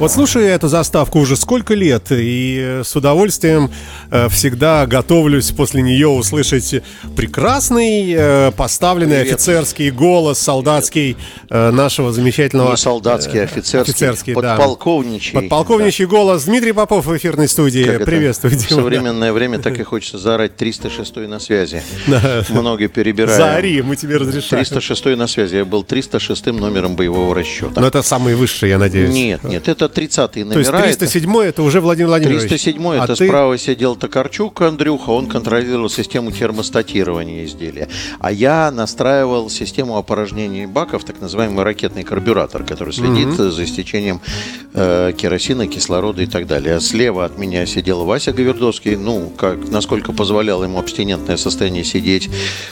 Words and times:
Вот 0.00 0.10
слушаю 0.10 0.46
я 0.46 0.54
эту 0.54 0.68
заставку 0.68 1.18
уже 1.18 1.36
сколько 1.36 1.74
лет, 1.74 2.06
и 2.10 2.80
с 2.82 2.96
удовольствием 2.96 3.70
э, 4.10 4.30
всегда 4.30 4.86
готовлюсь 4.86 5.50
после 5.50 5.82
нее 5.82 6.08
услышать 6.08 6.82
прекрасный, 7.14 8.10
э, 8.16 8.50
поставленный 8.52 9.20
Привет. 9.20 9.34
офицерский 9.34 9.90
голос, 9.90 10.38
солдатский 10.38 11.18
э, 11.50 11.70
нашего 11.70 12.14
замечательного... 12.14 12.70
Не 12.70 12.76
солдатский, 12.78 13.42
офицерский. 13.42 13.92
Офицерский, 13.92 14.32
подполковничий. 14.32 15.34
Да. 15.34 15.40
Подполковничий 15.40 16.06
да. 16.06 16.10
голос. 16.12 16.44
Дмитрий 16.44 16.72
Попов 16.72 17.04
в 17.04 17.14
эфирной 17.14 17.46
студии. 17.46 17.84
Как 17.84 18.06
Приветствую. 18.06 18.56
В 18.56 18.70
современное 18.70 19.34
время 19.34 19.58
так 19.58 19.78
и 19.78 19.82
хочется 19.82 20.16
заорать 20.16 20.56
306 20.56 21.16
на 21.16 21.38
связи. 21.40 21.82
Многие 22.48 22.88
перебирают. 22.88 23.36
Заори, 23.36 23.82
мы 23.82 23.96
тебе 23.96 24.16
разрешаем. 24.16 24.64
306 24.64 25.04
на 25.18 25.26
связи. 25.26 25.56
Я 25.56 25.66
был 25.66 25.82
306 25.84 26.46
номером 26.46 26.96
боевого 26.96 27.34
расчета. 27.34 27.78
Но 27.78 27.86
это 27.86 28.00
самый 28.00 28.34
высший, 28.34 28.70
я 28.70 28.78
надеюсь. 28.78 29.12
Нет, 29.12 29.44
нет, 29.44 29.68
это 29.68 29.89
30-е 29.90 30.44
номера. 30.44 30.54
То 30.54 30.86
есть 30.86 30.98
307 30.98 31.30
это, 31.30 31.48
это 31.48 31.62
уже 31.62 31.80
Владимир 31.80 32.08
Владимирович? 32.08 32.48
307 32.48 32.86
а 32.88 33.04
это 33.04 33.16
ты... 33.16 33.26
справа 33.26 33.58
сидел 33.58 33.96
Токарчук 33.96 34.60
Андрюха, 34.62 35.10
он 35.10 35.26
контролировал 35.26 35.88
систему 35.90 36.30
термостатирования 36.32 37.44
изделия. 37.44 37.88
А 38.18 38.32
я 38.32 38.70
настраивал 38.70 39.50
систему 39.50 39.96
опорожнения 39.96 40.66
баков, 40.66 41.04
так 41.04 41.20
называемый 41.20 41.64
ракетный 41.64 42.02
карбюратор, 42.02 42.64
который 42.64 42.94
следит 42.94 43.28
mm-hmm. 43.28 43.50
за 43.50 43.64
истечением 43.64 44.20
э, 44.74 45.12
керосина, 45.16 45.66
кислорода 45.66 46.22
и 46.22 46.26
так 46.26 46.46
далее. 46.46 46.76
А 46.76 46.80
слева 46.80 47.24
от 47.24 47.38
меня 47.38 47.66
сидел 47.66 48.04
Вася 48.04 48.32
Гавердовский, 48.32 48.96
ну, 48.96 49.30
как, 49.36 49.68
насколько 49.68 50.12
позволяло 50.12 50.64
ему 50.64 50.78
абстинентное 50.78 51.36
состояние 51.36 51.84
сидеть. 51.84 52.30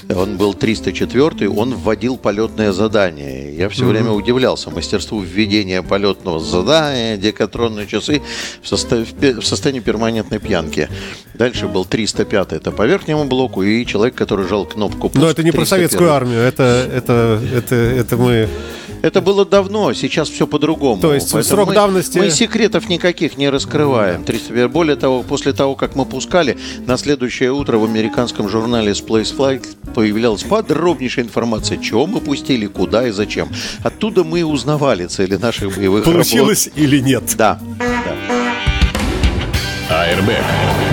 Он 0.09 0.37
был 0.37 0.55
304 0.55 1.49
он 1.59 1.75
вводил 1.75 2.17
полетное 2.17 2.73
задание. 2.73 3.55
Я 3.55 3.69
все 3.69 3.85
mm-hmm. 3.85 3.89
время 3.89 4.11
удивлялся 4.13 4.71
мастерству 4.71 5.21
введения 5.21 5.83
полетного 5.83 6.41
задания, 6.41 7.08
декатронные 7.17 7.87
часы 7.87 8.23
в, 8.63 8.69
состав, 8.69 9.07
в 9.11 9.43
состоянии 9.43 9.81
перманентной 9.81 10.39
пьянки. 10.39 10.89
Дальше 11.35 11.67
был 11.69 11.85
305 11.85 12.53
это 12.53 12.73
по 12.73 12.87
верхнему 12.87 13.25
блоку, 13.25 13.63
и 13.63 13.87
человек, 13.87 14.15
который 14.15 14.47
жал 14.47 14.67
кнопку 14.67 15.11
Но 15.15 15.31
это 15.31 15.43
не 15.43 15.51
301. 15.51 15.53
про 15.53 15.67
советскую 15.67 16.13
армию, 16.13 16.41
это, 16.41 16.89
это, 16.93 17.41
это, 17.55 17.75
это 17.75 18.17
мы... 18.17 18.49
Это 19.03 19.21
было 19.21 19.45
давно, 19.45 19.93
сейчас 19.93 20.29
все 20.29 20.47
по-другому. 20.47 21.01
То 21.01 21.15
есть 21.15 21.33
Поэтому 21.33 21.57
срок 21.57 21.69
мы, 21.69 21.75
давности... 21.75 22.19
Мы 22.19 22.31
секретов 22.31 22.89
никаких 22.89 23.37
не 23.37 23.49
раскрываем. 23.49 24.25
Более 24.71 24.97
того, 24.97 25.23
после 25.23 25.53
того, 25.53 25.75
как 25.75 25.95
мы 25.95 26.05
пускали, 26.05 26.59
на 26.87 26.97
следующее 26.97 27.53
утро 27.53 27.79
в 27.79 27.85
американском 27.85 28.49
журнале 28.49 28.93
Space 28.93 29.37
Flight 29.37 29.67
появлялась 29.95 30.43
подробнейшая 30.43 31.25
информация, 31.25 31.79
чего 31.79 32.07
мы 32.07 32.21
пустили, 32.21 32.67
куда 32.67 33.07
и 33.07 33.11
зачем. 33.11 33.49
Оттуда 33.83 34.25
мы 34.25 34.45
узнавали 34.45 35.07
цели 35.07 35.37
наших 35.37 35.77
боевых 35.77 36.05
Получилось 36.05 36.67
работ. 36.67 36.81
или 36.81 36.99
нет. 36.99 37.23
Да. 37.37 37.59
АРБ. 39.91 40.31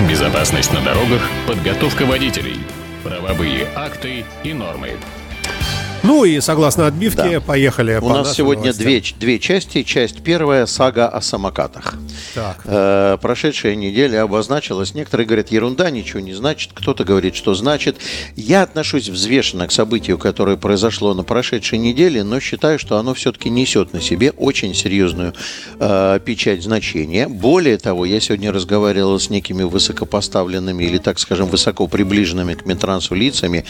Безопасность 0.08 0.72
на 0.72 0.80
дорогах, 0.80 1.22
подготовка 1.46 2.06
водителей, 2.06 2.56
правовые 3.02 3.68
акты 3.74 4.24
и 4.42 4.52
нормы. 4.52 4.92
Ну 6.02 6.24
и 6.24 6.40
согласно 6.40 6.86
отбивке, 6.86 7.30
да. 7.30 7.40
поехали. 7.40 7.98
У 8.00 8.08
нас 8.08 8.34
сегодня 8.34 8.72
две, 8.72 9.02
две 9.18 9.38
части. 9.38 9.82
Часть 9.82 10.22
первая– 10.22 10.66
сага 10.66 11.08
о 11.08 11.20
самокатах. 11.20 11.94
Так. 12.34 12.60
Э, 12.64 13.18
прошедшая 13.20 13.74
неделя 13.74 14.22
обозначилась. 14.22 14.94
Некоторые 14.94 15.26
говорят, 15.26 15.50
ерунда, 15.50 15.90
ничего 15.90 16.20
не 16.20 16.34
значит. 16.34 16.72
Кто-то 16.74 17.04
говорит, 17.04 17.34
что 17.34 17.54
значит. 17.54 17.96
Я 18.36 18.62
отношусь 18.62 19.08
взвешенно 19.08 19.66
к 19.66 19.72
событию, 19.72 20.18
которое 20.18 20.56
произошло 20.56 21.14
на 21.14 21.22
прошедшей 21.24 21.78
неделе, 21.78 22.22
но 22.22 22.40
считаю, 22.40 22.78
что 22.78 22.98
оно 22.98 23.14
все-таки 23.14 23.50
несет 23.50 23.92
на 23.92 24.00
себе 24.00 24.30
очень 24.30 24.74
серьезную 24.74 25.34
э, 25.78 26.20
печать 26.24 26.62
значения. 26.62 27.28
Более 27.28 27.78
того, 27.78 28.04
я 28.04 28.20
сегодня 28.20 28.52
разговаривал 28.52 29.18
с 29.18 29.30
некими 29.30 29.62
высокопоставленными 29.62 30.84
или, 30.84 30.98
так 30.98 31.18
скажем, 31.18 31.48
высоко 31.48 31.86
приближенными 31.86 32.54
к 32.54 32.66
Минтрансу 32.66 33.14
лицами 33.14 33.64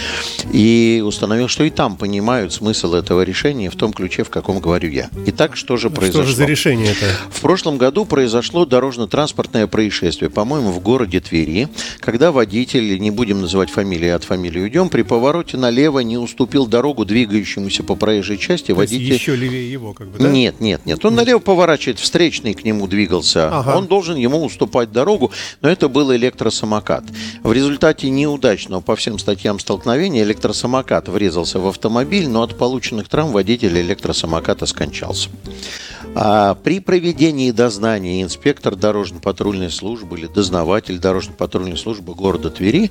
и 0.52 1.02
установил, 1.04 1.48
что 1.48 1.64
и 1.64 1.70
там 1.70 1.96
понимают, 1.96 2.15
понимают 2.16 2.50
смысл 2.50 2.94
этого 2.94 3.20
решения 3.20 3.68
в 3.68 3.76
том 3.76 3.92
ключе, 3.92 4.24
в 4.24 4.30
каком 4.30 4.58
говорю 4.58 4.88
я. 4.88 5.10
Итак, 5.26 5.54
что 5.54 5.76
же 5.76 5.90
произошло? 5.90 6.22
Что 6.22 6.30
же 6.30 6.36
за 6.36 6.46
решение 6.46 6.92
это? 6.92 7.04
В 7.30 7.42
прошлом 7.42 7.76
году 7.76 8.06
произошло 8.06 8.64
дорожно-транспортное 8.64 9.66
происшествие, 9.66 10.30
по-моему, 10.30 10.70
в 10.70 10.80
городе 10.80 11.20
Твери, 11.20 11.68
когда 12.00 12.32
водитель, 12.32 12.98
не 12.98 13.10
будем 13.10 13.42
называть 13.42 13.68
фамилии, 13.68 14.08
от 14.08 14.24
фамилии 14.24 14.60
уйдем, 14.60 14.88
при 14.88 15.02
повороте 15.02 15.58
налево 15.58 15.98
не 15.98 16.16
уступил 16.16 16.66
дорогу 16.66 17.04
двигающемуся 17.04 17.82
по 17.82 17.96
проезжей 17.96 18.38
части. 18.38 18.68
То 18.68 18.76
водитель... 18.76 19.12
еще 19.12 19.36
левее 19.36 19.70
его, 19.70 19.92
как 19.92 20.08
бы, 20.08 20.18
да? 20.18 20.30
Нет, 20.30 20.58
нет, 20.60 20.86
нет. 20.86 21.04
Он 21.04 21.16
налево 21.16 21.40
поворачивает, 21.40 21.98
встречный 21.98 22.54
к 22.54 22.64
нему 22.64 22.86
двигался. 22.86 23.50
Ага. 23.58 23.76
Он 23.76 23.88
должен 23.88 24.16
ему 24.16 24.42
уступать 24.42 24.90
дорогу, 24.90 25.32
но 25.60 25.68
это 25.68 25.90
был 25.90 26.14
электросамокат. 26.14 27.04
В 27.42 27.52
результате 27.52 28.08
неудачного 28.08 28.80
по 28.80 28.96
всем 28.96 29.18
статьям 29.18 29.58
столкновения 29.58 30.22
электросамокат 30.22 31.10
врезался 31.10 31.58
в 31.58 31.66
автомобиль, 31.66 32.05
автомобиль, 32.06 32.28
но 32.28 32.42
от 32.42 32.56
полученных 32.56 33.08
травм 33.08 33.32
водитель 33.32 33.80
электросамоката 33.80 34.66
скончался. 34.66 35.28
А 36.14 36.54
при 36.54 36.78
проведении 36.78 37.50
дознания 37.50 38.22
инспектор 38.22 38.76
дорожно-патрульной 38.76 39.70
службы 39.70 40.16
или 40.16 40.26
дознаватель 40.26 40.98
дорожно-патрульной 40.98 41.76
службы 41.76 42.14
города 42.14 42.48
Твери, 42.48 42.90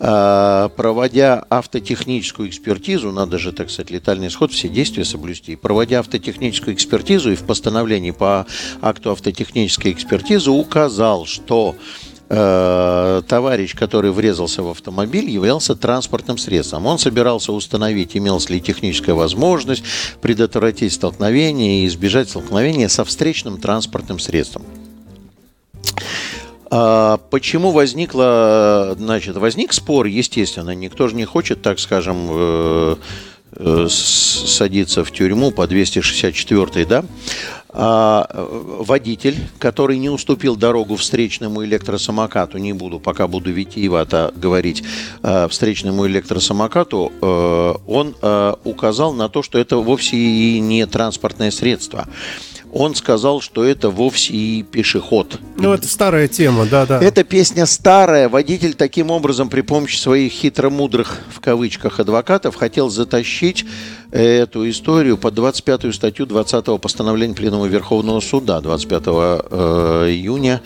а, 0.00 0.68
проводя 0.70 1.44
автотехническую 1.48 2.48
экспертизу, 2.48 3.12
надо 3.12 3.38
же, 3.38 3.52
так 3.52 3.70
сказать, 3.70 3.90
летальный 3.90 4.28
исход, 4.28 4.52
все 4.52 4.68
действия 4.68 5.04
соблюсти, 5.04 5.54
проводя 5.56 6.00
автотехническую 6.00 6.74
экспертизу 6.74 7.32
и 7.32 7.36
в 7.36 7.44
постановлении 7.44 8.10
по 8.10 8.46
акту 8.82 9.12
автотехнической 9.12 9.92
экспертизы 9.92 10.50
указал, 10.50 11.24
что 11.24 11.76
Э, 12.28 13.22
товарищ, 13.28 13.76
который 13.76 14.10
врезался 14.10 14.62
в 14.62 14.68
автомобиль, 14.70 15.30
являлся 15.30 15.76
транспортным 15.76 16.38
средством. 16.38 16.86
Он 16.86 16.98
собирался 16.98 17.52
установить, 17.52 18.16
имелась 18.16 18.50
ли 18.50 18.60
техническая 18.60 19.14
возможность 19.14 19.84
предотвратить 20.20 20.92
столкновение 20.92 21.84
и 21.84 21.86
избежать 21.86 22.28
столкновения 22.28 22.88
со 22.88 23.04
встречным 23.04 23.60
транспортным 23.60 24.18
средством. 24.18 24.64
А 26.68 27.18
почему 27.30 27.70
возникло, 27.70 28.96
значит, 28.98 29.36
возник 29.36 29.72
спор, 29.72 30.06
естественно, 30.06 30.74
никто 30.74 31.06
же 31.06 31.14
не 31.14 31.24
хочет, 31.24 31.62
так 31.62 31.78
скажем, 31.78 32.26
э, 32.28 32.96
э, 33.52 33.86
садиться 33.88 35.04
в 35.04 35.12
тюрьму 35.12 35.52
по 35.52 35.68
264, 35.68 36.84
да? 36.86 37.04
А, 37.78 38.26
водитель, 38.80 39.36
который 39.58 39.98
не 39.98 40.08
уступил 40.08 40.56
дорогу 40.56 40.96
встречному 40.96 41.62
электросамокату, 41.62 42.56
не 42.56 42.72
буду, 42.72 42.98
пока 42.98 43.28
буду 43.28 43.52
витиевато 43.52 44.32
говорить, 44.34 44.82
а, 45.22 45.46
встречному 45.46 46.06
электросамокату, 46.06 47.12
э, 47.20 47.74
он 47.86 48.14
э, 48.22 48.54
указал 48.64 49.12
на 49.12 49.28
то, 49.28 49.42
что 49.42 49.58
это 49.58 49.76
вовсе 49.76 50.16
и 50.16 50.58
не 50.58 50.86
транспортное 50.86 51.50
средство 51.50 52.08
он 52.72 52.94
сказал, 52.94 53.40
что 53.40 53.64
это 53.64 53.88
вовсе 53.88 54.34
и 54.34 54.62
пешеход. 54.62 55.40
Ну, 55.56 55.72
это 55.72 55.88
старая 55.88 56.28
тема, 56.28 56.66
да-да. 56.66 57.00
Эта 57.00 57.24
песня 57.24 57.64
старая. 57.64 58.28
Водитель 58.28 58.74
таким 58.74 59.10
образом 59.10 59.48
при 59.48 59.62
помощи 59.62 59.96
своих 59.96 60.32
хитромудрых, 60.32 61.22
в 61.30 61.40
кавычках, 61.40 62.00
адвокатов 62.00 62.54
хотел 62.54 62.90
затащить 62.90 63.64
эту 64.10 64.68
историю 64.68 65.16
под 65.16 65.34
25-ю 65.34 65.92
статью 65.92 66.26
20-го 66.26 66.78
постановления 66.78 67.34
Пленума 67.34 67.66
Верховного 67.66 68.20
Суда 68.20 68.60
25 68.60 69.02
э, 69.06 69.08
июня 70.10 70.62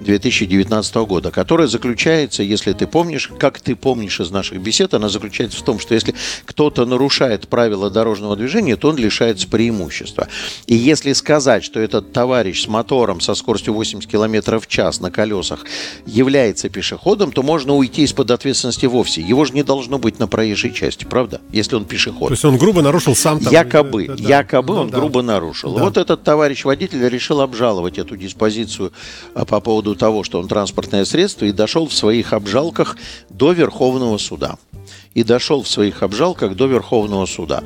2019 0.00 0.94
года, 0.96 1.30
которая 1.30 1.66
заключается, 1.66 2.42
если 2.42 2.72
ты 2.72 2.86
помнишь, 2.86 3.30
как 3.38 3.60
ты 3.60 3.74
помнишь 3.74 4.20
из 4.20 4.30
наших 4.30 4.60
бесед, 4.60 4.94
она 4.94 5.08
заключается 5.08 5.58
в 5.58 5.62
том, 5.62 5.78
что 5.78 5.94
если 5.94 6.14
кто-то 6.44 6.84
нарушает 6.86 7.48
правила 7.48 7.90
дорожного 7.90 8.36
движения, 8.36 8.76
то 8.76 8.90
он 8.90 8.96
лишается 8.96 9.48
преимущества. 9.48 10.28
И 10.66 10.74
если 10.74 11.12
сказать, 11.12 11.64
что 11.64 11.80
этот 11.80 12.12
товарищ 12.12 12.64
с 12.64 12.68
мотором 12.68 13.20
со 13.20 13.34
скоростью 13.34 13.74
80 13.74 14.08
км 14.10 14.58
в 14.58 14.66
час 14.66 15.00
на 15.00 15.10
колесах 15.10 15.64
является 16.06 16.68
пешеходом, 16.68 17.32
то 17.32 17.42
можно 17.42 17.74
уйти 17.74 18.02
из-под 18.02 18.30
ответственности 18.30 18.86
вовсе. 18.86 19.22
Его 19.22 19.44
же 19.44 19.54
не 19.54 19.62
должно 19.62 19.98
быть 19.98 20.18
на 20.18 20.28
проезжей 20.28 20.72
части, 20.72 21.04
правда? 21.04 21.40
Если 21.50 21.74
он 21.74 21.84
пешеход. 21.84 22.28
То 22.28 22.34
есть 22.34 22.44
он 22.44 22.58
грубо 22.58 22.82
нарушил 22.84 23.16
сам 23.16 23.40
там... 23.40 23.52
Якобы, 23.52 24.06
да, 24.06 24.14
якобы 24.14 24.74
ну, 24.74 24.80
он 24.82 24.90
да. 24.90 24.98
грубо 24.98 25.22
нарушил. 25.22 25.74
Да. 25.74 25.82
Вот 25.82 25.96
этот 25.96 26.22
товарищ 26.22 26.64
водитель 26.64 27.08
решил 27.08 27.40
обжаловать 27.40 27.98
эту 27.98 28.16
диспозицию 28.16 28.92
а, 29.34 29.44
по 29.44 29.60
поводу 29.60 29.96
того, 29.96 30.22
что 30.22 30.38
он 30.38 30.46
транспортное 30.46 31.04
средство, 31.04 31.46
и 31.46 31.52
дошел 31.52 31.88
в 31.88 31.94
своих 31.94 32.32
обжалках 32.32 32.96
до 33.30 33.52
Верховного 33.52 34.18
суда. 34.18 34.56
И 35.14 35.24
дошел 35.24 35.62
в 35.62 35.68
своих 35.68 36.02
обжалках 36.02 36.54
до 36.54 36.66
Верховного 36.66 37.26
суда. 37.26 37.64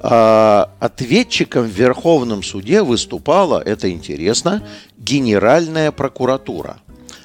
А, 0.00 0.70
ответчиком 0.80 1.64
в 1.64 1.70
Верховном 1.70 2.42
суде 2.42 2.82
выступала, 2.82 3.60
это 3.60 3.90
интересно, 3.90 4.62
Генеральная 4.96 5.92
прокуратура. 5.92 6.78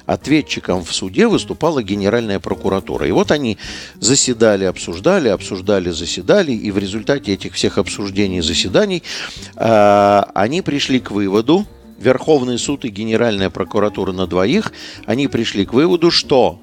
Ответчиком 0.06 0.84
в 0.84 0.94
суде 0.94 1.26
выступала 1.26 1.82
Генеральная 1.82 2.40
прокуратура. 2.40 3.06
И 3.06 3.10
вот 3.10 3.30
они 3.30 3.58
заседали, 4.00 4.64
обсуждали, 4.64 5.28
обсуждали, 5.28 5.90
заседали, 5.90 6.52
и 6.52 6.70
в 6.70 6.78
результате 6.78 7.34
этих 7.34 7.54
всех 7.54 7.78
обсуждений 7.78 8.38
и 8.38 8.42
заседаний 8.42 9.02
э, 9.56 10.22
они 10.34 10.62
пришли 10.62 11.00
к 11.00 11.10
выводу, 11.10 11.66
Верховный 11.98 12.58
суд 12.58 12.84
и 12.84 12.88
Генеральная 12.88 13.48
прокуратура 13.48 14.12
на 14.12 14.26
двоих, 14.26 14.72
они 15.06 15.28
пришли 15.28 15.64
к 15.64 15.72
выводу, 15.72 16.10
что, 16.10 16.60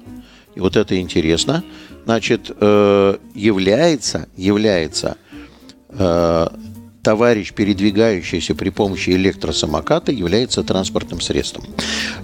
и 0.54 0.60
вот 0.60 0.76
это 0.76 1.00
интересно, 1.00 1.64
значит, 2.04 2.50
э, 2.60 3.16
является, 3.34 4.28
является 4.36 5.16
э, 5.88 6.46
товарищ, 7.04 7.52
передвигающийся 7.52 8.54
при 8.54 8.70
помощи 8.70 9.10
электросамоката, 9.10 10.10
является 10.10 10.64
транспортным 10.64 11.20
средством. 11.20 11.64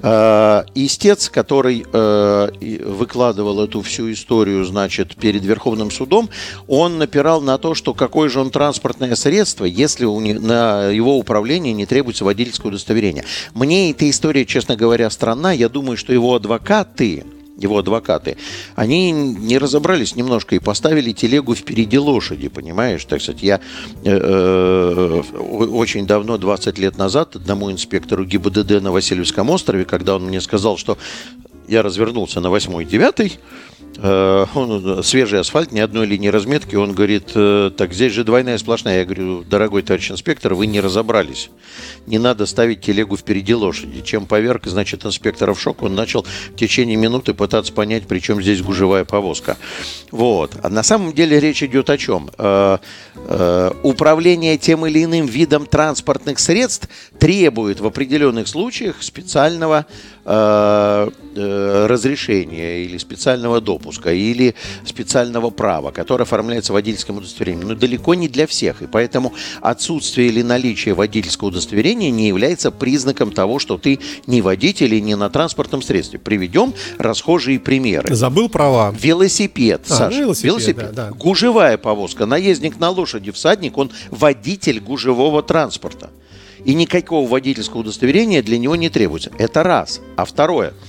Э, 0.03 0.65
истец, 0.75 1.29
который 1.29 1.85
э, 1.93 2.81
выкладывал 2.87 3.63
эту 3.63 3.83
всю 3.83 4.11
историю, 4.11 4.65
значит, 4.65 5.15
перед 5.15 5.45
Верховным 5.45 5.91
судом, 5.91 6.31
он 6.67 6.99
напирал 6.99 7.43
на 7.43 7.59
то, 7.59 7.75
что 7.75 7.95
какое 7.95 8.29
же 8.29 8.41
он 8.41 8.51
транспортное 8.51 9.15
средство, 9.15 9.67
если 9.67 10.07
на 10.07 10.87
его 10.87 11.17
управление 11.19 11.75
не 11.75 11.87
требуется 11.87 12.25
водительское 12.25 12.71
удостоверение. 12.71 13.25
Мне 13.55 13.91
эта 13.91 14.09
история, 14.09 14.47
честно 14.47 14.77
говоря, 14.77 15.11
странна. 15.11 15.55
Я 15.55 15.69
думаю, 15.69 15.99
что 15.99 16.13
его 16.13 16.35
адвокаты, 16.35 17.25
его 17.61 17.79
адвокаты, 17.79 18.37
они 18.75 19.13
не 19.13 19.59
разобрались 19.59 20.17
немножко 20.17 20.57
и 20.57 20.59
поставили 20.59 21.13
телегу 21.13 21.55
впереди 21.55 21.99
лошади, 21.99 22.49
понимаешь? 22.49 23.05
Так 23.05 23.23
сказать, 23.23 23.43
я 23.43 23.61
э, 24.05 24.11
э, 24.11 25.23
очень 25.39 26.07
давно, 26.07 26.39
20 26.39 26.79
лет 26.79 26.99
назад, 26.99 27.37
одному 27.37 27.71
инспектору 27.71 28.25
ГИБДД 28.25 28.83
на 28.83 28.91
Васильевском 28.91 29.51
острове, 29.51 29.85
когда 29.85 30.17
он 30.17 30.25
мне 30.25 30.41
сказал, 30.41 30.77
что 30.77 30.99
я 31.69 31.83
развернулся 31.83 32.41
на 32.41 32.51
8 32.51 32.83
и 32.83 32.85
9, 32.85 33.21
Э, 33.21 33.70
он, 33.99 35.03
свежий 35.03 35.41
асфальт, 35.41 35.73
ни 35.73 35.81
одной 35.81 36.07
линии 36.07 36.29
разметки. 36.29 36.77
Он 36.77 36.93
говорит, 36.93 37.33
э, 37.35 37.71
так 37.77 37.93
здесь 37.93 38.13
же 38.13 38.25
двойная 38.25 38.57
сплошная. 38.59 39.01
Я 39.01 39.05
говорю, 39.05 39.43
дорогой 39.43 39.83
товарищ 39.83 40.11
инспектор, 40.11 40.55
вы 40.55 40.67
не 40.67 40.81
разобрались. 40.81 41.51
Не 42.07 42.19
надо 42.19 42.47
ставить 42.47 42.81
телегу 42.81 43.17
впереди 43.17 43.55
лошади. 43.55 44.01
Чем 44.01 44.27
поверг, 44.27 44.67
значит, 44.67 45.05
инспектора 45.05 45.55
в 45.55 45.61
шок. 45.61 45.83
Он 45.83 45.95
начал 45.95 46.25
в 46.25 46.57
течение 46.57 46.97
минуты 46.97 47.35
пытаться 47.35 47.73
понять, 47.73 48.07
при 48.07 48.21
чем 48.21 48.41
здесь 48.41 48.63
гужевая 48.63 49.05
повозка. 49.05 49.57
Вот. 50.11 50.53
А 50.63 50.69
на 50.69 50.83
самом 50.83 51.13
деле 51.13 51.39
речь 51.41 51.63
идет 51.63 51.91
о 51.91 51.99
чем? 51.99 52.31
Э, 52.39 52.79
управление 53.83 54.57
тем 54.57 54.87
или 54.87 55.05
иным 55.05 55.27
видом 55.27 55.67
транспортных 55.67 56.39
средств 56.39 56.89
требует 57.19 57.81
в 57.81 57.87
определенных 57.87 58.49
случаях 58.49 59.03
специального 59.03 59.87
разрешения 61.35 62.85
или 62.85 62.99
специального 62.99 63.61
допуска 63.61 63.81
допуска 63.81 64.13
или 64.13 64.55
специального 64.85 65.51
права, 65.51 65.91
которое 65.91 66.25
оформляется 66.25 66.73
водительским 66.73 67.17
удостоверением, 67.17 67.69
но 67.69 67.75
далеко 67.75 68.15
не 68.15 68.29
для 68.29 68.47
всех. 68.47 68.83
И 68.83 68.87
поэтому 68.87 69.33
отсутствие 69.61 70.29
или 70.29 70.43
наличие 70.43 70.95
водительского 70.95 71.49
удостоверения 71.49 72.11
не 72.11 72.29
является 72.29 72.71
признаком 72.71 73.33
того, 73.33 73.59
что 73.59 73.79
ты 73.79 73.99
не 74.27 74.43
водитель 74.43 74.95
и 74.95 75.01
не 75.01 75.17
на 75.17 75.31
транспортном 75.31 75.83
средстве. 75.83 76.19
Приведем 76.19 76.75
расхожие 76.99 77.59
примеры. 77.59 78.15
Забыл 78.15 78.49
права. 78.49 78.95
Велосипед, 78.99 79.83
а, 79.89 79.95
Саша. 79.95 80.19
Велосипед, 80.19 80.51
велосипед. 80.51 80.93
Да, 80.93 81.09
да. 81.09 81.11
Гужевая 81.11 81.79
повозка. 81.79 82.27
Наездник 82.27 82.79
на 82.79 82.91
лошади, 82.91 83.31
всадник, 83.31 83.79
он 83.79 83.91
водитель 84.11 84.81
гужевого 84.81 85.43
транспорта. 85.43 86.11
И 86.65 86.75
никакого 86.75 87.29
водительского 87.29 87.81
удостоверения 87.81 88.43
для 88.43 88.59
него 88.59 88.77
не 88.77 88.89
требуется. 88.89 89.31
Это 89.39 89.63
раз. 89.63 90.01
А 90.17 90.25
второе– 90.25 90.75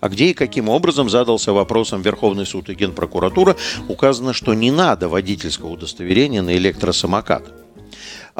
а 0.00 0.08
где 0.08 0.26
и 0.26 0.34
каким 0.34 0.68
образом 0.68 1.10
задался 1.10 1.52
вопросом 1.52 2.02
Верховный 2.02 2.46
суд 2.46 2.68
и 2.68 2.74
Генпрокуратура, 2.74 3.56
указано, 3.88 4.32
что 4.32 4.54
не 4.54 4.70
надо 4.70 5.08
водительского 5.08 5.70
удостоверения 5.70 6.42
на 6.42 6.56
электросамокат. 6.56 7.52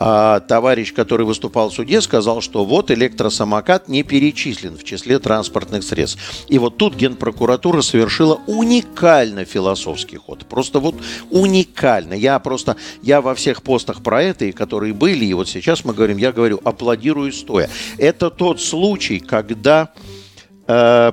А 0.01 0.39
товарищ, 0.39 0.95
который 0.95 1.27
выступал 1.27 1.71
в 1.71 1.75
суде, 1.75 2.01
сказал, 2.01 2.41
что 2.41 2.65
вот 2.65 2.93
электросамокат 2.93 3.89
не 3.89 4.05
перечислен 4.05 4.79
в 4.79 4.85
числе 4.85 5.19
транспортных 5.19 5.83
средств. 5.83 6.21
И 6.47 6.57
вот 6.59 6.77
тут 6.77 6.95
Генпрокуратура 6.95 7.83
совершила 7.83 8.41
уникально 8.47 9.45
философский 9.45 10.17
ход. 10.17 10.47
Просто 10.47 10.79
вот 10.79 10.95
уникально. 11.31 12.15
Я 12.15 12.39
просто, 12.39 12.77
я 13.03 13.21
во 13.21 13.35
всех 13.35 13.65
постах 13.65 14.05
про 14.05 14.23
это, 14.23 14.45
и 14.45 14.53
которые 14.53 14.95
были, 14.95 15.25
и 15.25 15.35
вот 15.35 15.49
сейчас 15.49 15.85
мы 15.85 15.93
говорим, 15.93 16.17
я 16.19 16.31
говорю, 16.31 16.61
аплодирую 16.63 17.33
стоя. 17.33 17.69
Это 17.97 18.31
тот 18.31 18.61
случай, 18.61 19.19
когда 19.19 19.93
э, 20.69 21.11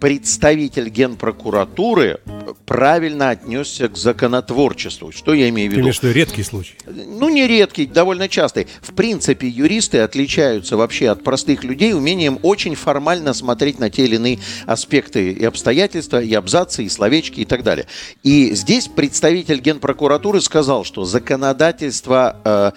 представитель 0.00 0.88
Генпрокуратуры 0.88 2.20
правильно 2.66 3.30
отнесся 3.30 3.88
к 3.88 3.96
законотворчеству. 3.96 5.12
Что 5.12 5.34
я 5.34 5.48
имею 5.48 5.70
в 5.70 5.72
виду? 5.72 5.82
Конечно, 5.82 6.10
редкий 6.10 6.42
случай. 6.42 6.74
Ну, 6.86 7.28
не 7.28 7.46
редкий, 7.46 7.86
довольно 7.86 8.28
частый. 8.28 8.66
В 8.80 8.94
принципе, 8.94 9.48
юристы 9.48 9.98
отличаются 9.98 10.76
вообще 10.76 11.10
от 11.10 11.22
простых 11.22 11.64
людей 11.64 11.94
умением 11.94 12.38
очень 12.42 12.74
формально 12.74 13.34
смотреть 13.34 13.78
на 13.78 13.90
те 13.90 14.04
или 14.04 14.16
иные 14.16 14.38
аспекты 14.66 15.32
и 15.32 15.44
обстоятельства, 15.44 16.22
и 16.22 16.32
абзацы, 16.34 16.84
и 16.84 16.88
словечки, 16.88 17.40
и 17.40 17.44
так 17.44 17.62
далее. 17.62 17.86
И 18.22 18.54
здесь 18.54 18.88
представитель 18.88 19.60
Генпрокуратуры 19.60 20.40
сказал, 20.40 20.84
что 20.84 21.04
законодательство 21.04 22.36
э, 22.44 22.72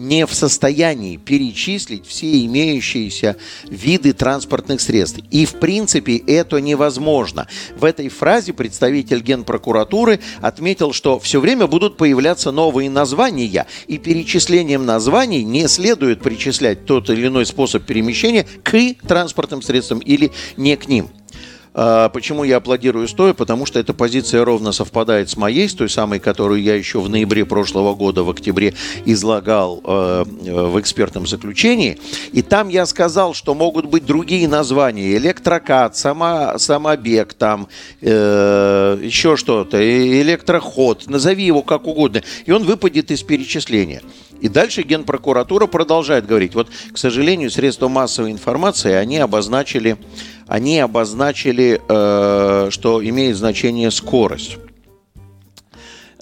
не 0.00 0.24
в 0.24 0.32
состоянии 0.32 1.18
перечислить 1.18 2.06
все 2.06 2.44
имеющиеся 2.46 3.36
виды 3.68 4.14
транспортных 4.14 4.80
средств. 4.80 5.20
И, 5.30 5.44
в 5.44 5.54
принципе, 5.54 6.16
это 6.16 6.58
невозможно. 6.58 7.46
В 7.76 7.84
этой 7.84 8.08
фразе 8.08 8.54
представитель 8.54 9.20
Генпрокуратуры 9.20 10.20
отметил, 10.40 10.94
что 10.94 11.20
все 11.20 11.38
время 11.38 11.66
будут 11.66 11.98
появляться 11.98 12.50
новые 12.50 12.88
названия, 12.88 13.66
и 13.86 13.98
перечислением 13.98 14.86
названий 14.86 15.44
не 15.44 15.68
следует 15.68 16.22
причислять 16.22 16.86
тот 16.86 17.10
или 17.10 17.26
иной 17.26 17.44
способ 17.44 17.84
перемещения 17.84 18.46
к 18.62 18.94
транспортным 19.06 19.60
средствам 19.60 19.98
или 19.98 20.32
не 20.56 20.76
к 20.76 20.88
ним. 20.88 21.10
А, 21.72 22.08
почему 22.08 22.44
я 22.44 22.56
аплодирую 22.56 23.06
стоя? 23.06 23.32
Потому 23.32 23.66
что 23.66 23.78
эта 23.78 23.94
позиция 23.94 24.44
ровно 24.44 24.72
совпадает 24.72 25.30
с 25.30 25.36
моей, 25.36 25.68
с 25.68 25.74
той 25.74 25.88
самой, 25.88 26.18
которую 26.18 26.62
я 26.62 26.74
еще 26.74 27.00
в 27.00 27.08
ноябре 27.08 27.44
прошлого 27.44 27.94
года, 27.94 28.24
в 28.24 28.30
октябре, 28.30 28.74
излагал 29.04 29.80
э, 29.84 30.24
в 30.24 30.80
экспертном 30.80 31.26
заключении. 31.26 31.98
И 32.32 32.42
там 32.42 32.68
я 32.68 32.86
сказал, 32.86 33.34
что 33.34 33.54
могут 33.54 33.86
быть 33.86 34.04
другие 34.04 34.48
названия. 34.48 35.16
Электрокат, 35.16 35.96
само, 35.96 36.58
самобег, 36.58 37.34
там, 37.34 37.68
э, 38.00 38.98
еще 39.02 39.36
что-то, 39.36 39.80
электроход. 39.80 41.06
Назови 41.06 41.44
его 41.44 41.62
как 41.62 41.86
угодно. 41.86 42.22
И 42.46 42.50
он 42.50 42.64
выпадет 42.64 43.10
из 43.10 43.22
перечисления. 43.22 44.02
И 44.40 44.48
дальше 44.48 44.82
Генпрокуратура 44.82 45.66
продолжает 45.66 46.26
говорить. 46.26 46.54
Вот, 46.54 46.68
к 46.92 46.98
сожалению, 46.98 47.50
средства 47.50 47.88
массовой 47.88 48.32
информации, 48.32 48.92
они 48.92 49.18
обозначили 49.18 49.98
они 50.50 50.80
обозначили, 50.80 51.80
э, 51.88 52.70
что 52.70 53.08
имеет 53.08 53.36
значение 53.36 53.92
скорость. 53.92 54.58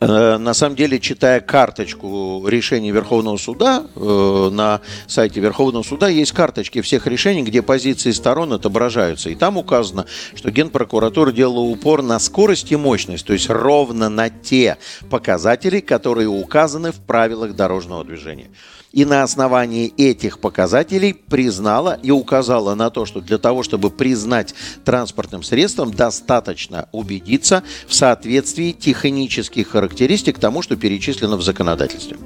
Э, 0.00 0.36
на 0.38 0.54
самом 0.54 0.76
деле, 0.76 1.00
читая 1.00 1.40
карточку 1.40 2.46
решений 2.46 2.92
Верховного 2.92 3.36
суда, 3.36 3.86
э, 3.96 4.48
на 4.52 4.80
сайте 5.06 5.40
Верховного 5.40 5.82
суда 5.82 6.08
есть 6.08 6.32
карточки 6.32 6.80
всех 6.82 7.06
решений, 7.06 7.42
где 7.42 7.62
позиции 7.62 8.12
сторон 8.12 8.52
отображаются. 8.52 9.30
И 9.30 9.34
там 9.34 9.56
указано, 9.56 10.06
что 10.34 10.50
Генпрокуратура 10.50 11.32
делала 11.32 11.60
упор 11.60 12.02
на 12.02 12.18
скорость 12.20 12.70
и 12.70 12.76
мощность, 12.76 13.26
то 13.26 13.32
есть 13.32 13.50
ровно 13.50 14.08
на 14.08 14.30
те 14.30 14.76
показатели, 15.10 15.80
которые 15.80 16.28
указаны 16.28 16.92
в 16.92 17.00
правилах 17.00 17.56
дорожного 17.56 18.04
движения 18.04 18.50
и 18.92 19.04
на 19.04 19.22
основании 19.22 19.92
этих 19.96 20.38
показателей 20.38 21.12
признала 21.12 21.98
и 22.02 22.10
указала 22.10 22.74
на 22.74 22.90
то, 22.90 23.04
что 23.04 23.20
для 23.20 23.38
того, 23.38 23.62
чтобы 23.62 23.90
признать 23.90 24.54
транспортным 24.84 25.42
средством, 25.42 25.92
достаточно 25.92 26.88
убедиться 26.92 27.62
в 27.86 27.94
соответствии 27.94 28.72
технических 28.72 29.68
характеристик 29.68 30.38
тому, 30.38 30.62
что 30.62 30.76
перечислено 30.76 31.36
в 31.36 31.42
законодательстве. 31.42 32.16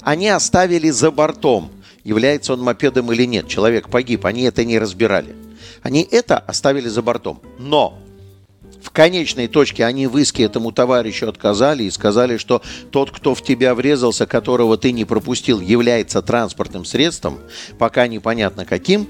Они 0.00 0.28
оставили 0.28 0.90
за 0.90 1.10
бортом, 1.10 1.70
является 2.04 2.52
он 2.52 2.60
мопедом 2.60 3.12
или 3.12 3.24
нет, 3.24 3.48
человек 3.48 3.88
погиб, 3.88 4.26
они 4.26 4.42
это 4.42 4.64
не 4.64 4.78
разбирали. 4.78 5.34
Они 5.82 6.06
это 6.08 6.38
оставили 6.38 6.88
за 6.88 7.02
бортом. 7.02 7.40
Но 7.58 7.98
в 8.82 8.90
конечной 8.90 9.46
точке 9.48 9.84
они 9.84 10.06
в 10.06 10.18
иске 10.18 10.44
этому 10.44 10.72
товарищу 10.72 11.28
отказали 11.28 11.84
и 11.84 11.90
сказали, 11.90 12.36
что 12.36 12.62
тот, 12.90 13.10
кто 13.10 13.34
в 13.34 13.42
тебя 13.42 13.74
врезался, 13.74 14.26
которого 14.26 14.76
ты 14.76 14.92
не 14.92 15.04
пропустил, 15.04 15.60
является 15.60 16.20
транспортным 16.20 16.84
средством, 16.84 17.38
пока 17.78 18.06
непонятно 18.08 18.64
каким, 18.64 19.06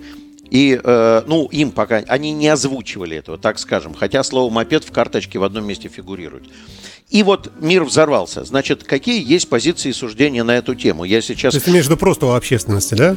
И, 0.50 0.78
э, 0.84 1.22
ну, 1.26 1.46
им 1.46 1.70
пока, 1.70 2.02
они 2.08 2.32
не 2.32 2.48
озвучивали 2.48 3.16
этого, 3.16 3.38
так 3.38 3.58
скажем, 3.58 3.94
хотя 3.94 4.22
слово 4.22 4.52
«мопед» 4.52 4.84
в 4.84 4.92
карточке 4.92 5.38
в 5.38 5.44
одном 5.44 5.64
месте 5.64 5.88
фигурирует. 5.88 6.44
И 7.12 7.22
вот 7.22 7.52
мир 7.60 7.84
взорвался. 7.84 8.42
Значит, 8.42 8.84
какие 8.84 9.22
есть 9.22 9.50
позиции 9.50 9.90
и 9.90 9.92
суждения 9.92 10.44
на 10.44 10.52
эту 10.56 10.74
тему? 10.74 11.04
Я 11.04 11.20
сейчас... 11.20 11.52
То 11.52 11.58
есть 11.58 11.68
между 11.68 11.98
просто 11.98 12.24
у 12.24 12.30
общественности, 12.30 12.94
да? 12.94 13.16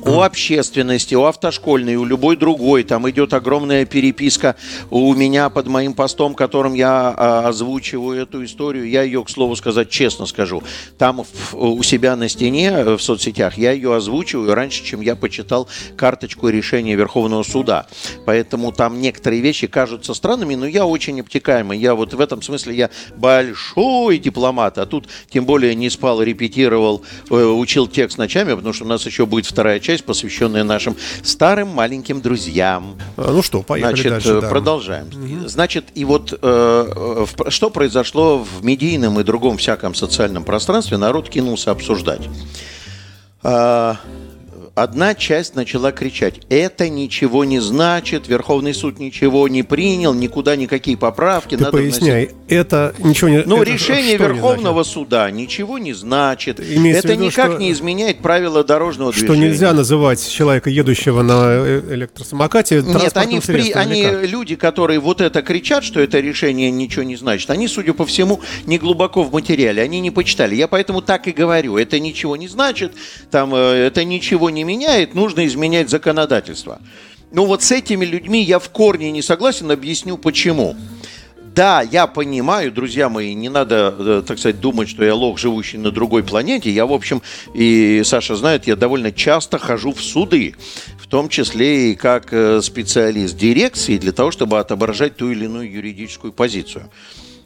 У 0.00 0.20
общественности, 0.22 1.14
у 1.14 1.22
автошкольной, 1.22 1.94
у 1.94 2.04
любой 2.04 2.36
другой. 2.36 2.82
Там 2.82 3.08
идет 3.08 3.32
огромная 3.32 3.86
переписка 3.86 4.56
у 4.90 5.14
меня 5.14 5.50
под 5.50 5.68
моим 5.68 5.94
постом, 5.94 6.34
которым 6.34 6.74
я 6.74 7.14
а, 7.16 7.48
озвучиваю 7.48 8.20
эту 8.20 8.44
историю. 8.44 8.88
Я 8.88 9.02
ее, 9.02 9.22
к 9.22 9.30
слову 9.30 9.54
сказать, 9.54 9.88
честно 9.88 10.26
скажу. 10.26 10.64
Там 10.98 11.24
у 11.52 11.82
себя 11.84 12.16
на 12.16 12.28
стене 12.28 12.70
э, 12.70 12.96
в 12.96 13.00
соцсетях 13.00 13.56
я 13.56 13.70
ее 13.70 13.94
озвучиваю 13.94 14.52
раньше, 14.52 14.84
чем 14.84 15.00
я 15.00 15.14
почитал 15.14 15.68
карточку 15.96 16.48
решения 16.48 16.96
Верховного 16.96 17.44
суда. 17.44 17.86
Поэтому 18.26 18.72
там 18.72 19.00
некоторые 19.00 19.42
вещи 19.42 19.68
кажутся 19.68 20.12
странными, 20.12 20.56
но 20.56 20.66
я 20.66 20.86
очень 20.86 21.20
обтекаемый. 21.20 21.78
Я 21.78 21.94
вот 21.94 22.14
в 22.14 22.20
этом 22.20 22.42
смысле 22.42 22.74
я 22.74 22.90
большой 23.16 24.18
дипломат, 24.18 24.78
а 24.78 24.86
тут 24.86 25.08
тем 25.30 25.44
более 25.44 25.74
не 25.74 25.90
спал, 25.90 26.22
репетировал, 26.22 27.02
э, 27.30 27.34
учил 27.34 27.86
текст 27.86 28.18
ночами, 28.18 28.54
потому 28.54 28.72
что 28.72 28.84
у 28.84 28.88
нас 28.88 29.06
еще 29.06 29.26
будет 29.26 29.46
вторая 29.46 29.80
часть, 29.80 30.04
посвященная 30.04 30.64
нашим 30.64 30.96
старым 31.22 31.68
маленьким 31.68 32.20
друзьям. 32.20 32.98
А, 33.16 33.32
ну 33.32 33.42
что, 33.42 33.62
поехали 33.62 33.94
Значит, 33.94 34.12
дальше. 34.12 34.40
Да. 34.40 34.48
продолжаем. 34.48 35.06
Угу. 35.06 35.48
Значит, 35.48 35.86
и 35.94 36.04
вот 36.04 36.38
э, 36.40 37.26
что 37.48 37.70
произошло 37.70 38.38
в 38.38 38.64
медийном 38.64 39.20
и 39.20 39.22
другом 39.22 39.58
всяком 39.58 39.94
социальном 39.94 40.44
пространстве, 40.44 40.96
народ 40.96 41.28
кинулся 41.28 41.70
обсуждать. 41.70 42.28
Одна 44.74 45.14
часть 45.14 45.54
начала 45.54 45.92
кричать, 45.92 46.40
это 46.48 46.88
ничего 46.88 47.44
не 47.44 47.60
значит, 47.60 48.26
Верховный 48.26 48.72
суд 48.72 48.98
ничего 48.98 49.46
не 49.46 49.62
принял, 49.62 50.14
никуда 50.14 50.56
никакие 50.56 50.96
поправки. 50.96 51.56
Ты 51.56 51.64
надо 51.64 51.76
поясняй, 51.76 52.28
вносить. 52.28 52.36
это 52.48 52.94
ничего 52.98 53.28
не 53.28 53.42
Ну, 53.44 53.60
это 53.60 53.70
решение 53.70 54.16
Верховного 54.16 54.82
суда 54.82 55.30
ничего 55.30 55.76
не 55.76 55.92
значит. 55.92 56.58
Имеется 56.58 57.08
это 57.08 57.12
виду, 57.12 57.24
никак 57.24 57.50
что, 57.50 57.60
не 57.60 57.70
изменяет 57.70 58.20
правила 58.20 58.64
дорожного 58.64 59.12
движения. 59.12 59.34
Что 59.34 59.44
нельзя 59.44 59.72
называть 59.74 60.26
человека, 60.26 60.70
едущего 60.70 61.20
на 61.20 61.82
электросамокате, 61.94 62.80
Нет, 62.80 63.14
они, 63.18 63.40
при, 63.40 63.72
они 63.72 64.06
люди, 64.26 64.56
которые 64.56 65.00
вот 65.00 65.20
это 65.20 65.42
кричат, 65.42 65.84
что 65.84 66.00
это 66.00 66.18
решение 66.18 66.70
ничего 66.70 67.02
не 67.02 67.16
значит, 67.16 67.50
они, 67.50 67.68
судя 67.68 67.92
по 67.92 68.06
всему, 68.06 68.40
не 68.64 68.78
глубоко 68.78 69.22
в 69.22 69.34
материале, 69.34 69.82
они 69.82 70.00
не 70.00 70.10
почитали. 70.10 70.54
Я 70.54 70.66
поэтому 70.66 71.02
так 71.02 71.28
и 71.28 71.32
говорю, 71.32 71.76
это 71.76 72.00
ничего 72.00 72.36
не 72.36 72.48
значит, 72.48 72.94
там, 73.30 73.54
э, 73.54 73.58
это 73.58 74.02
ничего 74.04 74.48
не 74.48 74.61
меняет, 74.64 75.14
нужно 75.14 75.46
изменять 75.46 75.90
законодательство. 75.90 76.80
Ну 77.30 77.46
вот 77.46 77.62
с 77.62 77.72
этими 77.72 78.04
людьми 78.04 78.42
я 78.42 78.58
в 78.58 78.68
корне 78.68 79.10
не 79.10 79.22
согласен, 79.22 79.70
объясню 79.70 80.18
почему. 80.18 80.76
Да, 81.54 81.82
я 81.82 82.06
понимаю, 82.06 82.72
друзья 82.72 83.10
мои, 83.10 83.34
не 83.34 83.50
надо, 83.50 83.94
э, 83.98 84.22
так 84.26 84.38
сказать, 84.38 84.58
думать, 84.60 84.88
что 84.88 85.04
я 85.04 85.14
лох, 85.14 85.38
живущий 85.38 85.76
на 85.76 85.90
другой 85.90 86.22
планете. 86.24 86.70
Я, 86.70 86.86
в 86.86 86.92
общем, 86.92 87.20
и 87.52 88.00
Саша 88.04 88.36
знает, 88.36 88.66
я 88.66 88.74
довольно 88.74 89.12
часто 89.12 89.58
хожу 89.58 89.92
в 89.92 90.02
суды, 90.02 90.54
в 90.98 91.06
том 91.08 91.28
числе 91.28 91.92
и 91.92 91.94
как 91.94 92.32
э, 92.32 92.62
специалист 92.62 93.36
дирекции, 93.36 93.98
для 93.98 94.12
того, 94.12 94.30
чтобы 94.30 94.58
отображать 94.60 95.16
ту 95.16 95.30
или 95.30 95.44
иную 95.44 95.70
юридическую 95.70 96.32
позицию. 96.32 96.90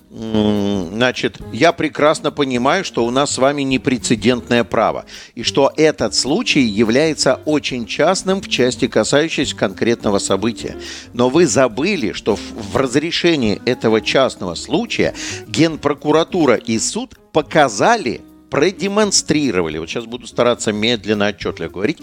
Значит, 0.09 1.39
я 1.53 1.73
прекрасно 1.73 2.31
понимаю, 2.31 2.85
что 2.85 3.05
у 3.05 3.11
нас 3.11 3.33
с 3.33 3.39
вами 3.39 3.63
непрецедентное 3.63 4.63
право, 4.63 5.05
и 5.35 5.43
что 5.43 5.73
этот 5.77 6.15
случай 6.15 6.61
является 6.61 7.41
очень 7.45 7.87
частным 7.87 8.41
в 8.41 8.49
части, 8.49 8.87
касающейся 8.87 9.57
конкретного 9.57 10.19
события. 10.19 10.77
Но 11.13 11.29
вы 11.29 11.47
забыли, 11.47 12.13
что 12.13 12.37
в 12.37 12.77
разрешении 12.77 13.61
этого 13.67 14.01
частного 14.01 14.55
случая 14.55 15.13
Генпрокуратура 15.49 16.55
и 16.55 16.79
суд 16.79 17.17
показали, 17.33 18.21
продемонстрировали, 18.49 19.79
вот 19.79 19.91
сейчас 19.91 20.05
буду 20.05 20.29
стараться 20.29 20.73
медленно, 20.73 21.27
отчетливо 21.27 21.69
говорить, 21.69 21.99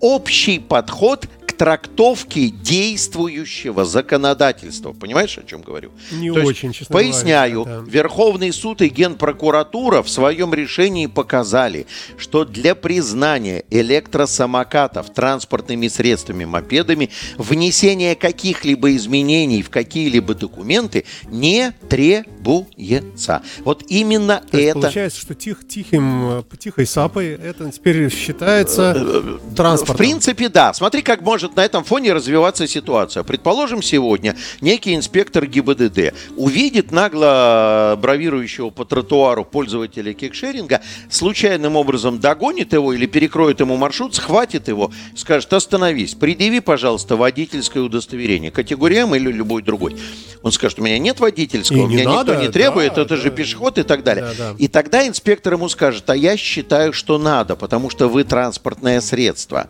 общий 0.00 0.60
подход 0.60 1.26
трактовки 1.58 2.48
действующего 2.48 3.84
законодательства. 3.84 4.92
Понимаешь, 4.92 5.36
о 5.36 5.42
чем 5.42 5.62
говорю? 5.62 5.90
Не 6.12 6.32
То 6.32 6.40
очень, 6.40 6.68
есть, 6.68 6.80
честно 6.80 6.94
Поясняю. 6.94 7.64
Говоря, 7.64 7.80
да. 7.80 7.90
Верховный 7.90 8.52
суд 8.52 8.80
и 8.80 8.88
Генпрокуратура 8.88 10.02
в 10.02 10.08
своем 10.08 10.54
решении 10.54 11.06
показали, 11.06 11.86
что 12.16 12.44
для 12.44 12.74
признания 12.74 13.64
электросамокатов 13.70 15.12
транспортными 15.12 15.88
средствами, 15.88 16.44
мопедами, 16.44 17.10
внесение 17.36 18.14
каких-либо 18.14 18.94
изменений 18.96 19.62
в 19.62 19.70
какие-либо 19.70 20.34
документы 20.34 21.04
не 21.26 21.72
требуется. 21.88 23.42
Вот 23.64 23.84
именно 23.88 24.42
То 24.50 24.58
это... 24.58 24.80
Получается, 24.80 25.20
что 25.20 25.34
тих, 25.34 25.66
тихим, 25.66 26.44
тихой 26.58 26.86
сапой 26.86 27.30
это 27.34 27.70
теперь 27.72 28.10
считается 28.10 28.94
э, 28.96 29.38
э, 29.50 29.54
транспортом. 29.56 29.94
В 29.94 29.98
принципе, 29.98 30.48
да. 30.48 30.72
Смотри, 30.72 31.02
как 31.02 31.22
может 31.22 31.47
может 31.48 31.56
на 31.56 31.64
этом 31.64 31.84
фоне 31.84 32.12
развиваться 32.12 32.66
ситуация. 32.66 33.22
Предположим, 33.22 33.82
сегодня 33.82 34.36
некий 34.60 34.94
инспектор 34.94 35.46
ГИБДД 35.46 36.14
увидит 36.36 36.92
нагло 36.92 37.98
бравирующего 38.00 38.70
по 38.70 38.84
тротуару 38.84 39.44
пользователя 39.44 40.12
кикшеринга, 40.12 40.80
случайным 41.10 41.76
образом 41.76 42.18
догонит 42.20 42.72
его 42.72 42.92
или 42.92 43.06
перекроет 43.06 43.60
ему 43.60 43.76
маршрут, 43.76 44.14
схватит 44.14 44.68
его, 44.68 44.90
скажет, 45.16 45.52
остановись, 45.52 46.14
предъяви, 46.14 46.60
пожалуйста, 46.60 47.16
водительское 47.16 47.82
удостоверение, 47.82 48.50
категория 48.50 48.98
М 48.98 49.14
или 49.14 49.32
любой 49.32 49.62
другой. 49.62 49.96
Он 50.42 50.52
скажет, 50.52 50.78
у 50.78 50.82
меня 50.82 50.98
нет 50.98 51.20
водительского, 51.20 51.78
и 51.78 51.86
меня 51.86 52.04
надо, 52.04 52.32
никто 52.32 52.46
не 52.46 52.52
требует, 52.52 52.94
да, 52.94 53.02
это 53.02 53.16
да, 53.16 53.22
же 53.22 53.30
пешеход 53.30 53.78
и 53.78 53.82
так 53.82 54.04
далее. 54.04 54.26
Да, 54.36 54.52
да. 54.52 54.54
И 54.58 54.68
тогда 54.68 55.06
инспектор 55.06 55.54
ему 55.54 55.68
скажет, 55.68 56.08
а 56.10 56.16
я 56.16 56.36
считаю, 56.36 56.92
что 56.92 57.18
надо, 57.18 57.56
потому 57.56 57.90
что 57.90 58.08
вы 58.08 58.24
транспортное 58.24 59.00
средство. 59.00 59.68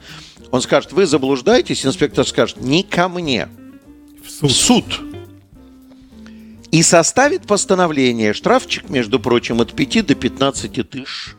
Он 0.50 0.62
скажет, 0.62 0.92
вы 0.92 1.06
заблуждаетесь, 1.06 1.84
инспектор 1.84 2.26
скажет, 2.26 2.60
не 2.60 2.82
ко 2.82 3.08
мне, 3.08 3.48
в 4.24 4.30
суд. 4.30 4.50
В 4.50 4.54
суд. 4.54 5.00
И 6.70 6.82
составит 6.82 7.46
постановление, 7.46 8.32
штрафчик, 8.32 8.88
между 8.88 9.18
прочим, 9.18 9.60
от 9.60 9.72
5 9.72 10.06
до 10.06 10.14
15 10.14 10.90
тысяч 10.90 11.34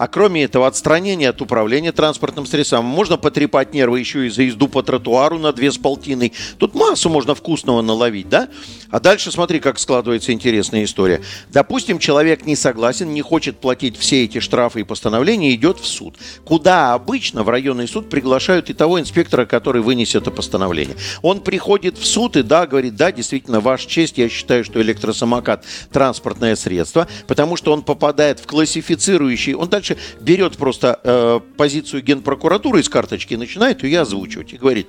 а 0.00 0.08
кроме 0.08 0.44
этого, 0.44 0.66
отстранение 0.66 1.28
от 1.28 1.42
управления 1.42 1.92
транспортным 1.92 2.46
средством. 2.46 2.86
Можно 2.86 3.18
потрепать 3.18 3.74
нервы 3.74 4.00
еще 4.00 4.26
и 4.26 4.30
за 4.30 4.44
езду 4.44 4.66
по 4.66 4.82
тротуару 4.82 5.38
на 5.38 5.52
две 5.52 5.70
с 5.70 5.76
полтиной. 5.76 6.32
Тут 6.56 6.74
массу 6.74 7.10
можно 7.10 7.34
вкусного 7.34 7.82
наловить, 7.82 8.30
да? 8.30 8.48
А 8.90 8.98
дальше 8.98 9.30
смотри, 9.30 9.60
как 9.60 9.78
складывается 9.78 10.32
интересная 10.32 10.84
история. 10.84 11.20
Допустим, 11.50 11.98
человек 11.98 12.46
не 12.46 12.56
согласен, 12.56 13.12
не 13.12 13.20
хочет 13.20 13.58
платить 13.58 13.98
все 13.98 14.24
эти 14.24 14.40
штрафы 14.40 14.80
и 14.80 14.84
постановления, 14.84 15.54
идет 15.54 15.78
в 15.78 15.86
суд. 15.86 16.16
Куда 16.46 16.94
обычно 16.94 17.42
в 17.42 17.50
районный 17.50 17.86
суд 17.86 18.08
приглашают 18.08 18.70
и 18.70 18.72
того 18.72 19.00
инспектора, 19.00 19.44
который 19.44 19.82
вынесет 19.82 20.22
это 20.22 20.30
постановление. 20.30 20.96
Он 21.20 21.40
приходит 21.40 21.98
в 21.98 22.06
суд 22.06 22.38
и 22.38 22.42
да, 22.42 22.66
говорит, 22.66 22.96
да, 22.96 23.12
действительно, 23.12 23.60
ваша 23.60 23.86
честь, 23.86 24.16
я 24.16 24.30
считаю, 24.30 24.64
что 24.64 24.80
электросамокат 24.80 25.66
транспортное 25.92 26.56
средство, 26.56 27.06
потому 27.26 27.56
что 27.56 27.70
он 27.74 27.82
попадает 27.82 28.40
в 28.40 28.46
классифицирующий, 28.46 29.52
он 29.52 29.68
дальше 29.68 29.89
дальше 29.90 29.96
берет 30.20 30.56
просто 30.56 30.98
э, 31.02 31.40
позицию 31.56 32.02
генпрокуратуры 32.02 32.80
из 32.80 32.88
карточки 32.88 33.34
и 33.34 33.36
начинает 33.36 33.82
ее 33.82 34.00
озвучивать 34.00 34.52
и 34.52 34.56
говорить, 34.56 34.86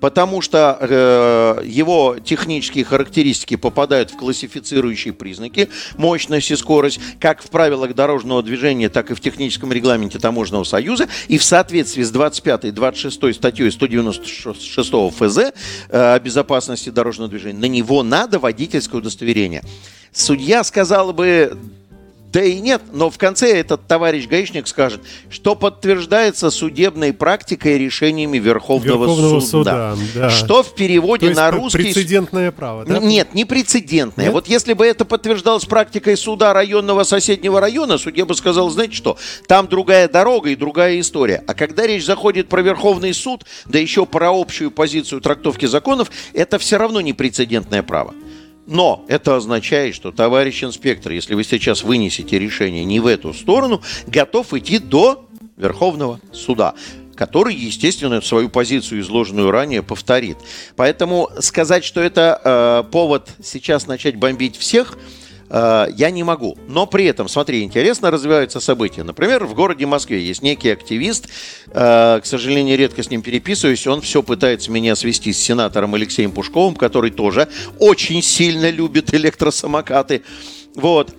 потому 0.00 0.40
что 0.40 0.78
э, 0.80 1.62
его 1.64 2.16
технические 2.24 2.84
характеристики 2.84 3.56
попадают 3.56 4.10
в 4.10 4.16
классифицирующие 4.16 5.12
признаки, 5.12 5.68
мощность 5.96 6.50
и 6.50 6.56
скорость, 6.56 7.00
как 7.20 7.42
в 7.42 7.50
правилах 7.50 7.94
дорожного 7.94 8.42
движения, 8.42 8.88
так 8.88 9.10
и 9.10 9.14
в 9.14 9.20
техническом 9.20 9.72
регламенте 9.72 10.18
Таможенного 10.18 10.64
союза, 10.64 11.08
и 11.28 11.38
в 11.38 11.44
соответствии 11.44 12.02
с 12.02 12.10
25 12.10 12.64
и 12.66 12.70
26 12.70 13.34
статьей 13.36 13.70
196 13.70 14.90
ФЗ 15.16 15.38
э, 15.38 15.52
о 15.90 16.18
безопасности 16.20 16.90
дорожного 16.90 17.30
движения, 17.30 17.58
на 17.58 17.66
него 17.66 18.02
надо 18.02 18.38
водительское 18.38 19.00
удостоверение. 19.00 19.62
Судья 20.12 20.64
сказал 20.64 21.12
бы, 21.12 21.56
да 22.32 22.42
и 22.42 22.60
нет, 22.60 22.82
но 22.92 23.08
в 23.08 23.16
конце 23.16 23.58
этот 23.58 23.86
товарищ 23.86 24.28
гаишник 24.28 24.68
скажет, 24.68 25.00
что 25.30 25.54
подтверждается 25.54 26.50
судебной 26.50 27.14
практикой 27.14 27.76
и 27.76 27.78
решениями 27.78 28.38
Верховного, 28.38 29.06
Верховного 29.06 29.40
суда. 29.40 29.96
суда 29.96 30.04
да. 30.14 30.30
Что 30.30 30.62
в 30.62 30.74
переводе 30.74 31.30
на 31.30 31.50
русский... 31.50 31.78
прецедентное 31.78 32.52
право, 32.52 32.84
да? 32.84 32.98
Нет, 32.98 33.32
не 33.32 33.46
прецедентное. 33.46 34.26
Нет? 34.26 34.34
Вот 34.34 34.46
если 34.46 34.74
бы 34.74 34.86
это 34.86 35.06
подтверждалось 35.06 35.64
практикой 35.64 36.18
суда 36.18 36.52
районного 36.52 37.04
соседнего 37.04 37.60
района, 37.60 37.96
судья 37.96 38.26
бы 38.26 38.34
сказал, 38.34 38.68
знаете 38.68 38.94
что, 38.94 39.16
там 39.46 39.66
другая 39.66 40.06
дорога 40.06 40.50
и 40.50 40.56
другая 40.56 41.00
история. 41.00 41.42
А 41.46 41.54
когда 41.54 41.86
речь 41.86 42.04
заходит 42.04 42.48
про 42.48 42.60
Верховный 42.60 43.14
суд, 43.14 43.44
да 43.64 43.78
еще 43.78 44.04
про 44.04 44.30
общую 44.38 44.70
позицию 44.70 45.22
трактовки 45.22 45.64
законов, 45.64 46.10
это 46.34 46.58
все 46.58 46.76
равно 46.76 47.00
не 47.00 47.14
прецедентное 47.14 47.82
право. 47.82 48.14
Но 48.68 49.02
это 49.08 49.34
означает, 49.34 49.94
что 49.94 50.12
товарищ 50.12 50.62
инспектор, 50.62 51.10
если 51.10 51.32
вы 51.32 51.42
сейчас 51.42 51.82
вынесете 51.82 52.38
решение 52.38 52.84
не 52.84 53.00
в 53.00 53.06
эту 53.06 53.32
сторону, 53.32 53.80
готов 54.06 54.52
идти 54.52 54.78
до 54.78 55.26
Верховного 55.56 56.20
суда. 56.32 56.74
который, 57.16 57.52
естественно, 57.52 58.20
свою 58.20 58.48
позицию, 58.48 59.00
изложенную 59.00 59.50
ранее, 59.50 59.82
повторит. 59.82 60.36
Поэтому 60.76 61.28
сказать, 61.40 61.82
что 61.84 62.00
это 62.00 62.40
э, 62.86 62.90
повод 62.92 63.28
сейчас 63.42 63.88
начать 63.88 64.14
бомбить 64.14 64.56
всех– 64.56 64.96
я 65.50 66.10
не 66.10 66.22
могу. 66.22 66.58
Но 66.68 66.86
при 66.86 67.06
этом, 67.06 67.28
смотри, 67.28 67.62
интересно 67.62 68.10
развиваются 68.10 68.60
события. 68.60 69.02
Например, 69.02 69.44
в 69.44 69.54
городе 69.54 69.86
Москве 69.86 70.20
есть 70.20 70.42
некий 70.42 70.70
активист, 70.70 71.28
э, 71.68 72.20
к 72.22 72.26
сожалению, 72.26 72.76
редко 72.76 73.02
с 73.02 73.10
ним 73.10 73.22
переписываюсь, 73.22 73.86
он 73.86 74.00
все 74.00 74.22
пытается 74.22 74.70
меня 74.70 74.94
свести 74.94 75.32
с 75.32 75.38
сенатором 75.38 75.94
Алексеем 75.94 76.32
Пушковым, 76.32 76.74
который 76.74 77.10
тоже 77.10 77.48
очень 77.78 78.22
сильно 78.22 78.70
любит 78.70 79.14
электросамокаты. 79.14 80.22
Вот. 80.74 81.14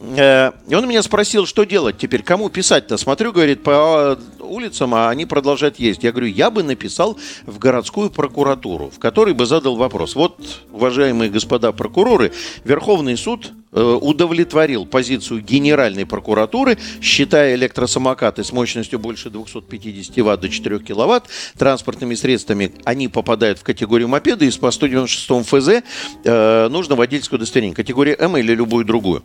Э, 0.00 0.52
и 0.66 0.74
он 0.74 0.88
меня 0.88 1.02
спросил, 1.02 1.46
что 1.46 1.64
делать 1.64 1.98
теперь, 1.98 2.22
кому 2.22 2.48
писать-то. 2.48 2.96
Смотрю, 2.96 3.32
говорит, 3.32 3.62
по 3.62 4.18
улицам, 4.40 4.94
а 4.94 5.10
они 5.10 5.26
продолжают 5.26 5.78
ездить. 5.78 6.04
Я 6.04 6.12
говорю, 6.12 6.28
я 6.28 6.50
бы 6.50 6.62
написал 6.62 7.18
в 7.44 7.58
городскую 7.58 8.10
прокуратуру, 8.10 8.90
в 8.90 8.98
которой 8.98 9.34
бы 9.34 9.44
задал 9.46 9.76
вопрос. 9.76 10.14
Вот, 10.14 10.38
уважаемые 10.72 11.30
господа 11.30 11.72
прокуроры, 11.72 12.32
Верховный 12.64 13.16
суд 13.18 13.52
э, 13.72 13.80
удовлетворил 13.80 14.86
позицию 14.86 15.42
Генеральной 15.42 16.06
прокуратуры, 16.06 16.78
считая 17.02 17.54
электросамокаты 17.54 18.42
с 18.42 18.52
мощностью 18.52 18.98
больше 18.98 19.28
250 19.28 20.16
ватт 20.24 20.40
до 20.40 20.48
4 20.48 20.78
киловатт 20.80 21.24
транспортными 21.58 22.14
средствами, 22.14 22.72
они 22.84 23.08
попадают 23.08 23.58
в 23.58 23.64
категорию 23.64 24.08
мопеда, 24.08 24.46
и 24.46 24.50
по 24.58 24.70
196 24.70 25.46
ФЗ 25.46 25.82
э, 26.24 26.68
нужно 26.68 26.96
водительское 26.96 27.36
удостоверение, 27.36 27.76
категория 27.76 28.16
М 28.18 28.38
или 28.38 28.54
любую 28.54 28.86
другую. 28.86 29.22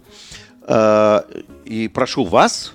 Э, 0.67 1.21
и 1.65 1.87
прошу 1.87 2.25
вас 2.25 2.73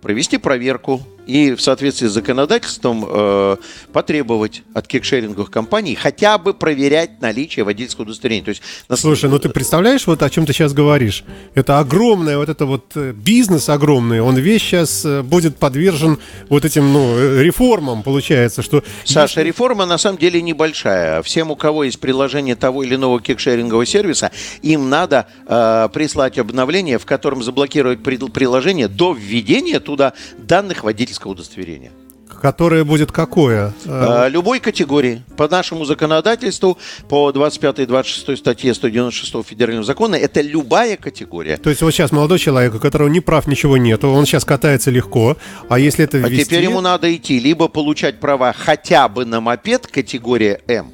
провести 0.00 0.38
проверку 0.38 1.00
и 1.26 1.54
в 1.54 1.60
соответствии 1.60 2.08
с 2.08 2.12
законодательством 2.12 3.04
э, 3.08 3.56
потребовать 3.92 4.62
от 4.74 4.86
кикшеринговых 4.86 5.50
компаний 5.50 5.94
хотя 5.94 6.38
бы 6.38 6.54
проверять 6.54 7.20
наличие 7.20 7.64
водительского 7.64 8.04
удостоверения. 8.04 8.44
То 8.44 8.50
есть, 8.50 8.62
на... 8.88 8.96
Слушай, 8.96 9.30
ну 9.30 9.38
ты 9.38 9.48
представляешь, 9.48 10.06
вот 10.06 10.22
о 10.22 10.30
чем 10.30 10.46
ты 10.46 10.52
сейчас 10.52 10.72
говоришь? 10.72 11.24
Это 11.54 11.78
огромное, 11.78 12.38
вот 12.38 12.48
это 12.48 12.66
вот 12.66 12.92
э, 12.96 13.12
бизнес 13.12 13.68
огромный, 13.68 14.20
он 14.20 14.36
весь 14.36 14.62
сейчас 14.62 15.04
э, 15.04 15.22
будет 15.22 15.56
подвержен 15.56 16.18
вот 16.48 16.64
этим, 16.64 16.92
ну, 16.92 17.16
э, 17.16 17.42
реформам, 17.42 18.02
получается, 18.02 18.62
что... 18.62 18.82
Саша, 19.04 19.42
реформа 19.42 19.86
на 19.86 19.98
самом 19.98 20.18
деле 20.18 20.42
небольшая. 20.42 21.22
Всем, 21.22 21.50
у 21.50 21.56
кого 21.56 21.84
есть 21.84 22.00
приложение 22.00 22.56
того 22.56 22.82
или 22.82 22.96
иного 22.96 23.20
кикшерингового 23.20 23.86
сервиса, 23.86 24.32
им 24.62 24.88
надо 24.90 25.26
э, 25.46 25.88
прислать 25.92 26.38
обновление, 26.38 26.98
в 26.98 27.06
котором 27.06 27.42
заблокировать 27.42 28.02
приложение 28.02 28.88
до 28.88 29.12
введения 29.12 29.80
туда 29.80 30.14
данных 30.38 30.84
водительского 30.84 31.11
водительского 31.12 31.32
удостоверения. 31.32 31.92
Которое 32.40 32.82
будет 32.82 33.12
какое? 33.12 33.72
А, 33.86 34.26
любой 34.26 34.58
категории. 34.58 35.22
По 35.36 35.48
нашему 35.48 35.84
законодательству, 35.84 36.78
по 37.08 37.30
25 37.30 37.80
и 37.80 37.86
26 37.86 38.38
статье 38.38 38.74
196 38.74 39.46
федерального 39.46 39.84
закона, 39.84 40.16
это 40.16 40.40
любая 40.40 40.96
категория. 40.96 41.58
То 41.58 41.68
есть 41.70 41.82
вот 41.82 41.90
сейчас 41.92 42.10
молодой 42.10 42.38
человек, 42.38 42.74
у 42.74 42.78
которого 42.78 43.08
ни 43.08 43.20
прав, 43.20 43.46
ничего 43.46 43.76
нету, 43.76 44.08
он 44.08 44.24
сейчас 44.24 44.44
катается 44.44 44.90
легко, 44.90 45.36
а 45.68 45.78
если 45.78 46.04
это 46.04 46.18
ввести... 46.18 46.42
А 46.42 46.44
теперь 46.44 46.64
ему 46.64 46.80
надо 46.80 47.14
идти, 47.14 47.38
либо 47.38 47.68
получать 47.68 48.18
права 48.18 48.52
хотя 48.52 49.08
бы 49.08 49.24
на 49.24 49.40
мопед 49.40 49.86
категория 49.86 50.62
М, 50.66 50.90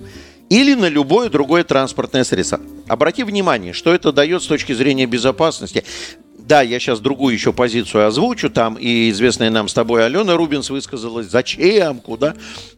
или 0.51 0.75
на 0.75 0.89
любое 0.89 1.31
другое 1.31 1.63
транспортное 1.63 2.25
средство. 2.25 2.61
Обрати 2.89 3.23
внимание, 3.23 3.73
что 3.73 3.95
это 3.95 4.13
дает 4.13 4.43
с 4.43 4.47
точки 4.47 4.73
зрения 4.73 5.07
безопасности. 5.07 5.85
Да, 6.49 6.63
я 6.63 6.81
сейчас 6.81 7.01
другую 7.01 7.35
еще 7.35 7.53
позицию 7.53 8.07
озвучу. 8.07 8.49
Там 8.49 8.77
и 8.77 9.11
известная 9.11 9.51
нам 9.51 9.69
с 9.69 9.75
тобой 9.75 10.07
Алена 10.07 10.35
Рубинс 10.35 10.71
высказалась. 10.71 11.27
Зачем? 11.27 12.01
Куда? 12.01 12.35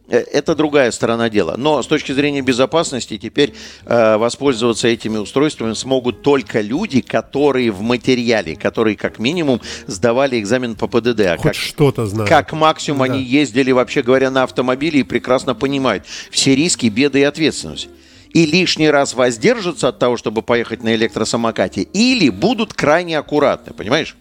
Э, 0.09 0.17
это 0.17 0.55
другая 0.55 0.91
сторона 0.91 1.29
дела. 1.29 1.55
Но 1.57 1.81
с 1.81 1.87
точки 1.87 2.11
зрения 2.11 2.41
безопасности 2.41 3.17
теперь 3.17 3.53
э, 3.85 4.17
воспользоваться 4.17 4.89
этими 4.89 5.17
устройствами 5.17 5.71
смогут 5.73 6.21
только 6.21 6.59
люди, 6.59 6.99
которые 6.99 7.71
в 7.71 7.79
материале, 7.79 8.57
которые 8.57 8.97
как 8.97 9.19
минимум 9.19 9.61
сдавали 9.87 10.37
экзамен 10.37 10.75
по 10.75 10.87
ПДД. 10.87 11.21
А 11.21 11.37
Хоть 11.37 11.43
как, 11.43 11.55
что-то 11.55 12.05
знают. 12.07 12.29
Как 12.29 12.51
максимум 12.51 13.07
да. 13.07 13.13
они 13.13 13.23
ездили, 13.23 13.71
вообще 13.71 14.01
говоря, 14.01 14.31
на 14.31 14.43
автомобиле 14.43 14.99
и 14.99 15.03
прекрасно 15.03 15.55
понимают 15.55 16.03
все 16.29 16.55
риски, 16.55 16.87
беды 16.87 17.21
и 17.21 17.23
ответственность 17.23 17.87
и 18.33 18.45
лишний 18.45 18.89
раз 18.89 19.13
воздержатся 19.13 19.89
от 19.89 19.99
того, 19.99 20.17
чтобы 20.17 20.41
поехать 20.41 20.83
на 20.83 20.95
электросамокате, 20.95 21.81
или 21.81 22.29
будут 22.29 22.73
крайне 22.73 23.17
аккуратны, 23.17 23.73
понимаешь? 23.73 24.15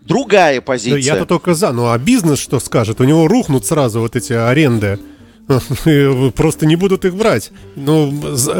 Другая 0.00 0.60
позиция. 0.60 0.98
я-то 0.98 1.26
только 1.26 1.54
за. 1.54 1.72
Ну 1.72 1.90
а 1.90 1.98
бизнес 1.98 2.38
что 2.38 2.60
скажет? 2.60 3.00
У 3.00 3.04
него 3.04 3.28
рухнут 3.28 3.66
сразу 3.66 4.00
вот 4.00 4.16
эти 4.16 4.32
аренды. 4.32 4.98
Просто 6.36 6.66
не 6.66 6.76
будут 6.76 7.04
их 7.04 7.14
брать. 7.14 7.50
Ну, 7.76 8.12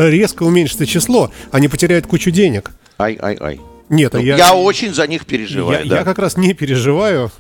резко 0.09 0.43
уменьшится 0.43 0.87
число. 0.87 1.31
Они 1.51 1.69
потеряют 1.69 2.07
кучу 2.07 2.31
денег. 2.31 2.71
Ай-ай-ай. 2.99 3.61
Нет, 3.89 4.15
а 4.15 4.19
ну, 4.19 4.25
я... 4.25 4.37
Я 4.37 4.55
очень 4.55 4.93
за 4.93 5.07
них 5.07 5.25
переживаю. 5.27 5.85
Я, 5.85 5.89
да. 5.89 5.99
я 5.99 6.05
как 6.05 6.19
раз 6.19 6.37
не 6.37 6.53
переживаю. 6.55 7.31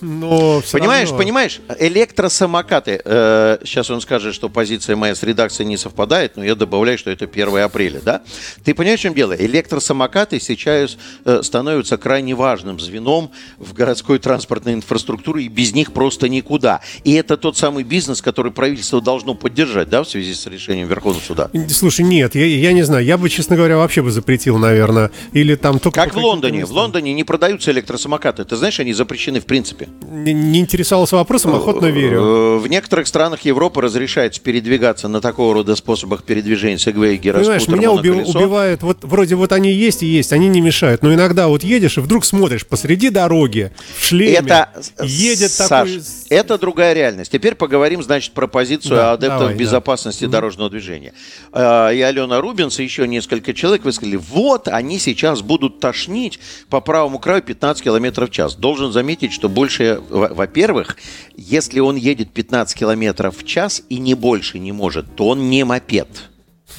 Но 0.00 0.62
понимаешь, 0.72 1.08
равно... 1.08 1.18
понимаешь, 1.18 1.60
электросамокаты. 1.78 3.00
Э, 3.04 3.58
сейчас 3.64 3.90
он 3.90 4.00
скажет, 4.00 4.34
что 4.34 4.48
позиция 4.48 4.96
моя 4.96 5.14
с 5.14 5.22
редакцией 5.22 5.68
не 5.68 5.76
совпадает, 5.76 6.36
но 6.36 6.44
я 6.44 6.54
добавляю, 6.54 6.98
что 6.98 7.10
это 7.10 7.24
1 7.24 7.58
апреля, 7.58 8.00
да? 8.00 8.22
Ты 8.64 8.74
понимаешь, 8.74 9.00
в 9.00 9.02
чем 9.02 9.14
дело? 9.14 9.32
Электросамокаты 9.32 10.38
сейчас 10.40 10.96
э, 11.24 11.42
становятся 11.42 11.96
крайне 11.96 12.34
важным 12.34 12.78
звеном 12.78 13.30
в 13.58 13.72
городской 13.72 14.18
транспортной 14.18 14.74
инфраструктуре, 14.74 15.44
и 15.44 15.48
без 15.48 15.74
них 15.74 15.92
просто 15.92 16.28
никуда. 16.28 16.80
И 17.04 17.12
это 17.14 17.36
тот 17.36 17.56
самый 17.56 17.84
бизнес, 17.84 18.22
который 18.22 18.52
правительство 18.52 19.00
должно 19.00 19.34
поддержать, 19.34 19.88
да, 19.88 20.02
в 20.02 20.08
связи 20.08 20.34
с 20.34 20.46
решением 20.46 20.88
Верховного 20.88 21.22
суда. 21.22 21.50
Слушай, 21.68 22.04
нет, 22.04 22.34
я, 22.34 22.46
я 22.46 22.72
не 22.72 22.82
знаю, 22.82 23.04
я 23.04 23.18
бы, 23.18 23.28
честно 23.28 23.56
говоря, 23.56 23.76
вообще 23.76 24.02
бы 24.02 24.10
запретил, 24.10 24.58
наверное, 24.58 25.10
или 25.32 25.54
там 25.54 25.78
только. 25.78 26.00
Как 26.00 26.14
в 26.14 26.18
Лондоне? 26.18 26.64
В 26.64 26.72
Лондоне 26.72 27.12
не 27.12 27.24
продаются 27.24 27.70
электросамокаты. 27.70 28.44
Ты 28.44 28.56
знаешь, 28.56 28.78
они 28.80 28.92
запрещены 28.92 29.31
запрещены 29.32 29.40
в 29.40 29.46
принципе. 29.46 29.88
Не, 30.02 30.32
не 30.32 30.60
интересовался 30.60 31.16
вопросом, 31.16 31.54
охотно 31.54 31.86
верю. 31.86 32.20
Э, 32.20 32.58
в 32.58 32.66
некоторых 32.68 33.06
странах 33.06 33.42
Европы 33.42 33.80
разрешается 33.80 34.40
передвигаться 34.40 35.08
на 35.08 35.20
такого 35.20 35.54
рода 35.54 35.76
способах 35.76 36.24
передвижения 36.24 36.78
сегвей, 36.78 37.16
гироскутер, 37.16 37.66
Понимаешь, 37.66 37.68
меня 37.68 37.90
уби- 37.90 38.24
убивает, 38.24 38.82
вот 38.82 38.98
вроде 39.02 39.34
вот 39.34 39.52
они 39.52 39.72
есть 39.72 40.02
и 40.02 40.06
есть, 40.06 40.32
они 40.32 40.48
не 40.48 40.60
мешают, 40.60 41.02
но 41.02 41.12
иногда 41.12 41.48
вот 41.48 41.64
едешь 41.64 41.98
и 41.98 42.00
вдруг 42.00 42.24
смотришь 42.24 42.66
посреди 42.66 43.10
дороги 43.10 43.72
в 43.96 44.04
шлеме, 44.04 44.34
это, 44.34 44.68
едет 45.02 45.50
Саш, 45.50 45.68
такой... 45.68 46.02
это 46.28 46.58
другая 46.58 46.92
реальность. 46.92 47.32
Теперь 47.32 47.54
поговорим, 47.54 48.02
значит, 48.02 48.32
про 48.32 48.46
позицию 48.46 48.96
да, 48.96 49.12
адептов 49.12 49.40
давай, 49.40 49.54
безопасности 49.54 50.24
да. 50.24 50.32
дорожного 50.32 50.70
движения. 50.70 51.12
Э, 51.52 51.94
и 51.94 52.00
Алена 52.00 52.40
Рубинс, 52.40 52.78
и 52.80 52.84
еще 52.84 53.06
несколько 53.06 53.54
человек 53.54 53.84
высказали, 53.84 54.16
вот 54.16 54.68
они 54.68 54.98
сейчас 54.98 55.42
будут 55.42 55.80
тошнить 55.80 56.38
по 56.68 56.80
правому 56.80 57.18
краю 57.18 57.42
15 57.42 57.82
км 57.82 58.26
в 58.26 58.30
час. 58.30 58.54
Должен 58.54 58.92
заметить, 58.92 59.21
заметить, 59.22 59.32
что 59.32 59.48
больше, 59.48 60.00
во-первых, 60.08 60.96
если 61.36 61.80
он 61.80 61.96
едет 61.96 62.32
15 62.32 62.76
километров 62.76 63.36
в 63.38 63.44
час 63.44 63.82
и 63.88 63.98
не 63.98 64.14
больше 64.14 64.58
не 64.58 64.72
может, 64.72 65.14
то 65.16 65.28
он 65.28 65.50
не 65.50 65.64
мопед. 65.64 66.08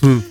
Хм 0.01 0.21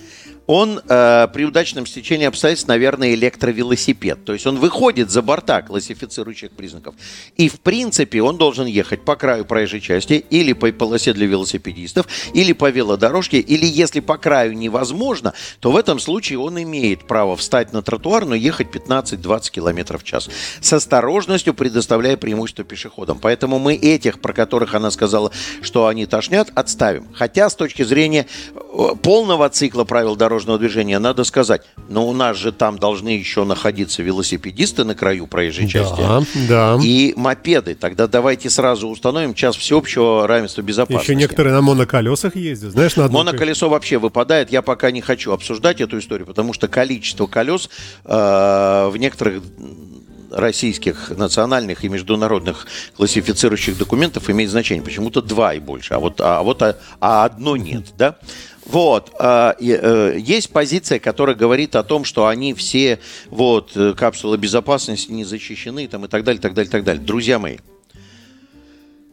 он 0.45 0.81
э, 0.87 1.27
при 1.33 1.45
удачном 1.45 1.85
стечении 1.85 2.25
обстоятельств, 2.25 2.67
наверное, 2.67 3.13
электровелосипед. 3.13 4.25
То 4.25 4.33
есть 4.33 4.45
он 4.45 4.57
выходит 4.57 5.09
за 5.09 5.21
борта 5.21 5.61
классифицирующих 5.61 6.51
признаков. 6.51 6.95
И, 7.37 7.47
в 7.47 7.59
принципе, 7.61 8.21
он 8.21 8.37
должен 8.37 8.65
ехать 8.65 9.05
по 9.05 9.15
краю 9.15 9.45
проезжей 9.45 9.79
части 9.79 10.25
или 10.29 10.53
по 10.53 10.71
полосе 10.71 11.13
для 11.13 11.27
велосипедистов, 11.27 12.07
или 12.33 12.51
по 12.53 12.69
велодорожке, 12.69 13.39
или 13.39 13.65
если 13.65 14.01
по 14.01 14.17
краю 14.17 14.53
невозможно, 14.53 15.33
то 15.59 15.71
в 15.71 15.77
этом 15.77 15.99
случае 15.99 16.39
он 16.39 16.61
имеет 16.61 17.07
право 17.07 17.37
встать 17.37 17.71
на 17.71 17.81
тротуар, 17.81 18.25
но 18.25 18.35
ехать 18.35 18.67
15-20 18.67 19.51
км 19.51 19.97
в 19.97 20.03
час. 20.03 20.29
С 20.59 20.73
осторожностью 20.73 21.53
предоставляя 21.53 22.17
преимущество 22.17 22.65
пешеходам. 22.65 23.19
Поэтому 23.19 23.59
мы 23.59 23.75
этих, 23.75 24.19
про 24.19 24.33
которых 24.33 24.75
она 24.75 24.91
сказала, 24.91 25.31
что 25.61 25.87
они 25.87 26.05
тошнят, 26.05 26.51
отставим. 26.53 27.07
Хотя 27.13 27.49
с 27.49 27.55
точки 27.55 27.83
зрения 27.83 28.27
э, 28.53 28.95
полного 29.01 29.49
цикла 29.49 29.85
правил 29.85 30.15
дорожного 30.15 30.32
дорожного 30.33 30.57
движения, 30.57 30.97
надо 30.97 31.23
сказать, 31.23 31.61
но 31.89 32.07
у 32.07 32.13
нас 32.13 32.37
же 32.37 32.51
там 32.51 32.79
должны 32.79 33.09
еще 33.09 33.43
находиться 33.43 34.01
велосипедисты 34.01 34.83
на 34.83 34.95
краю 34.95 35.27
проезжей 35.27 35.67
части 35.67 36.01
да, 36.01 36.21
да. 36.49 36.77
и 36.81 37.13
мопеды. 37.15 37.75
Тогда 37.75 38.07
давайте 38.07 38.49
сразу 38.49 38.87
установим 38.87 39.35
час 39.35 39.55
всеобщего 39.55 40.27
равенства 40.27 40.61
безопасности. 40.61 41.11
Еще 41.11 41.15
некоторые 41.15 41.53
на 41.53 41.61
моноколесах 41.61 42.35
ездят, 42.35 42.71
знаешь, 42.71 42.95
на 42.95 43.07
Моноколесо 43.07 43.69
вообще 43.69 43.99
выпадает. 43.99 44.51
Я 44.51 44.63
пока 44.63 44.89
не 44.89 45.01
хочу 45.01 45.31
обсуждать 45.31 45.81
эту 45.81 45.99
историю, 45.99 46.25
потому 46.25 46.53
что 46.53 46.67
количество 46.67 47.27
колес 47.27 47.69
э, 48.05 48.89
в 48.91 48.97
некоторых 48.97 49.43
российских 50.31 51.11
национальных 51.15 51.83
и 51.83 51.89
международных 51.89 52.65
классифицирующих 52.97 53.77
документов 53.77 54.29
имеет 54.29 54.49
значение. 54.49 54.83
Почему-то 54.83 55.21
два 55.21 55.53
и 55.53 55.59
больше, 55.59 55.93
а 55.93 55.99
вот, 55.99 56.19
а 56.19 56.41
вот 56.41 56.61
а, 56.63 56.75
а 56.99 57.25
одно 57.25 57.55
нет, 57.55 57.93
да? 57.97 58.17
Вот. 58.65 59.11
А, 59.19 59.55
э, 59.59 60.17
есть 60.19 60.51
позиция, 60.51 60.99
которая 60.99 61.35
говорит 61.35 61.75
о 61.75 61.83
том, 61.83 62.05
что 62.05 62.27
они 62.27 62.53
все, 62.53 62.99
вот, 63.27 63.71
э, 63.75 63.93
капсулы 63.93 64.37
безопасности 64.37 65.11
не 65.11 65.25
защищены 65.25 65.87
там, 65.87 66.05
и 66.05 66.07
так 66.07 66.23
далее, 66.23 66.41
так 66.41 66.53
далее, 66.53 66.71
так 66.71 66.83
далее. 66.83 67.03
Друзья 67.03 67.39
мои, 67.39 67.57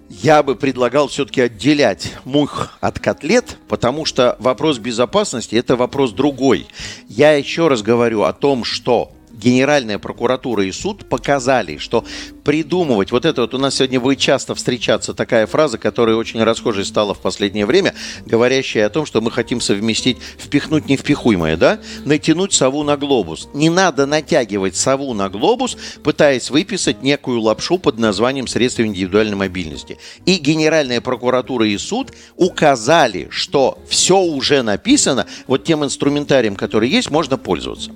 Я 0.08 0.42
бы 0.42 0.56
предлагал 0.56 1.06
все-таки 1.06 1.40
отделять 1.40 2.14
мух 2.24 2.72
от 2.80 2.98
котлет, 2.98 3.58
потому 3.68 4.04
что 4.04 4.36
вопрос 4.40 4.78
безопасности– 4.78 5.54
это 5.56 5.76
вопрос 5.76 6.10
другой. 6.10 6.66
Я 7.08 7.34
еще 7.34 7.68
раз 7.68 7.82
говорю 7.82 8.24
о 8.24 8.32
том, 8.32 8.64
что 8.64 9.12
Генеральная 9.40 9.98
прокуратура 9.98 10.64
и 10.64 10.70
суд 10.70 11.09
показали, 11.09 11.79
что 11.79 12.05
придумывать, 12.44 13.11
вот 13.11 13.24
это 13.24 13.40
вот 13.42 13.55
у 13.55 13.59
нас 13.59 13.76
сегодня 13.76 13.98
будет 13.98 14.18
часто 14.18 14.55
встречаться 14.55 15.14
такая 15.14 15.46
фраза, 15.46 15.79
которая 15.79 16.16
очень 16.16 16.42
расхожей 16.42 16.85
стала 16.85 17.14
в 17.14 17.20
последнее 17.20 17.64
время, 17.64 17.94
говорящая 18.26 18.87
о 18.87 18.90
том, 18.90 19.07
что 19.07 19.22
мы 19.22 19.31
хотим 19.31 19.61
совместить 19.62 20.18
впихнуть 20.38 20.88
невпихуемое, 20.88 21.57
да, 21.57 21.81
натянуть 22.05 22.53
сову 22.53 22.83
на 22.83 22.98
глобус. 22.98 23.48
Не 23.55 23.70
надо 23.70 24.05
натягивать 24.05 24.76
сову 24.76 25.14
на 25.14 25.31
глобус, 25.31 25.76
пытаясь 26.03 26.50
выписать 26.50 27.03
некую 27.03 27.40
лапшу 27.40 27.79
под 27.79 27.98
названием 27.98 28.46
средства 28.46 28.83
индивидуальной 28.83 29.37
мобильности. 29.37 29.98
И 30.26 30.37
Генеральная 30.37 31.00
прокуратура 31.00 31.66
и 31.66 31.79
суд 31.79 32.12
указали, 32.37 33.29
что 33.31 33.79
все 33.88 34.20
уже 34.20 34.62
написано, 34.62 35.26
вот 35.46 35.64
тем 35.64 35.83
инструментарием, 35.83 36.57
который 36.57 36.90
есть, 36.90 37.11
можно 37.11 37.38
пользоваться. 37.38 37.90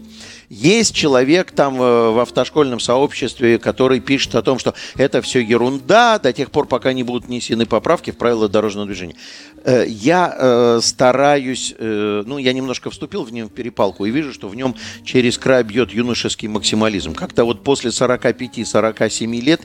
Есть 0.49 0.95
человек 0.95 1.51
там 1.53 1.81
э, 1.81 2.11
в 2.11 2.19
автошкольном 2.21 2.81
сообществе, 2.81 3.59
который 3.59 4.01
пишет 4.01 4.35
о 4.35 4.43
том, 4.43 4.59
что 4.59 4.75
это 4.97 5.23
все 5.23 5.41
ерунда 5.41 6.19
до 6.19 6.33
тех 6.33 6.51
пор, 6.51 6.67
пока 6.67 6.93
не 6.93 7.03
будут 7.03 7.27
внесены 7.27 7.67
поправки 7.67 8.11
в 8.11 8.17
правила 8.17 8.49
дорожного 8.49 8.87
движения. 8.87 9.17
Э, 9.65 9.85
я 9.87 10.35
э, 10.37 10.81
стараюсь, 10.83 11.75
ну, 11.79 12.39
я 12.39 12.53
немножко 12.53 12.91
вступил 12.91 13.25
в 13.25 13.33
нем 13.33 13.49
в 13.49 13.53
перепалку 13.53 14.05
и 14.05 14.11
вижу, 14.11 14.33
что 14.33 14.49
в 14.49 14.57
нем 14.57 14.75
через 15.05 15.39
край 15.39 15.63
бьет 15.63 15.93
юношеский 15.93 16.49
максимализм. 16.49 17.15
Как-то 17.15 17.45
вот 17.45 17.63
после 17.63 17.91
45-47 17.91 19.41
лет, 19.41 19.61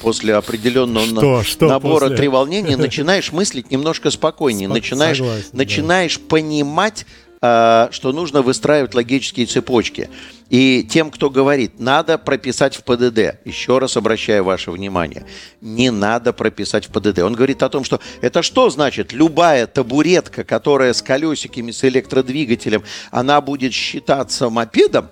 после 0.00 0.34
определенного 0.34 1.06
что, 1.06 1.42
что 1.42 1.68
набора 1.68 2.00
после? 2.02 2.16
треволнений, 2.16 2.76
начинаешь 2.76 3.32
мыслить 3.32 3.70
немножко 3.70 4.10
спокойнее, 4.10 4.68
начинаешь, 4.68 5.18
Согласен, 5.18 5.48
начинаешь 5.52 6.16
да. 6.16 6.22
понимать, 6.28 7.06
что 7.40 8.12
нужно 8.12 8.42
выстраивать 8.42 8.94
логические 8.94 9.46
цепочки. 9.46 10.10
И 10.50 10.82
тем, 10.88 11.10
кто 11.10 11.28
говорит, 11.28 11.78
надо 11.78 12.16
прописать 12.16 12.74
в 12.74 12.82
ПДД, 12.82 13.38
еще 13.44 13.78
раз 13.78 13.96
обращаю 13.96 14.44
ваше 14.44 14.70
внимание, 14.70 15.26
не 15.60 15.90
надо 15.90 16.32
прописать 16.32 16.86
в 16.86 16.90
ПДД. 16.90 17.18
Он 17.20 17.34
говорит 17.34 17.62
о 17.62 17.68
том, 17.68 17.84
что 17.84 18.00
это 18.22 18.42
что 18.42 18.70
значит? 18.70 19.12
Любая 19.12 19.66
табуретка, 19.66 20.44
которая 20.44 20.94
с 20.94 21.02
колесиками, 21.02 21.70
с 21.70 21.84
электродвигателем, 21.84 22.82
она 23.10 23.40
будет 23.40 23.72
считаться 23.72 24.48
мопедом? 24.48 25.10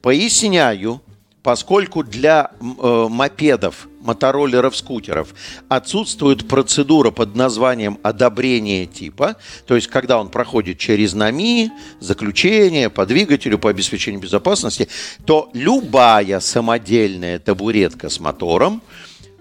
Поясняю, 0.00 1.02
поскольку 1.48 2.04
для 2.04 2.50
э, 2.60 3.06
мопедов, 3.08 3.88
мотороллеров, 4.02 4.76
скутеров 4.76 5.34
отсутствует 5.70 6.46
процедура 6.46 7.10
под 7.10 7.36
названием 7.36 7.98
одобрение 8.02 8.84
типа, 8.84 9.36
то 9.66 9.74
есть 9.74 9.86
когда 9.86 10.20
он 10.20 10.28
проходит 10.28 10.76
через 10.76 11.14
НАМИ, 11.14 11.70
заключение 12.00 12.90
по 12.90 13.06
двигателю, 13.06 13.58
по 13.58 13.70
обеспечению 13.70 14.20
безопасности, 14.20 14.88
то 15.24 15.48
любая 15.54 16.40
самодельная 16.40 17.38
табуретка 17.38 18.10
с 18.10 18.20
мотором 18.20 18.82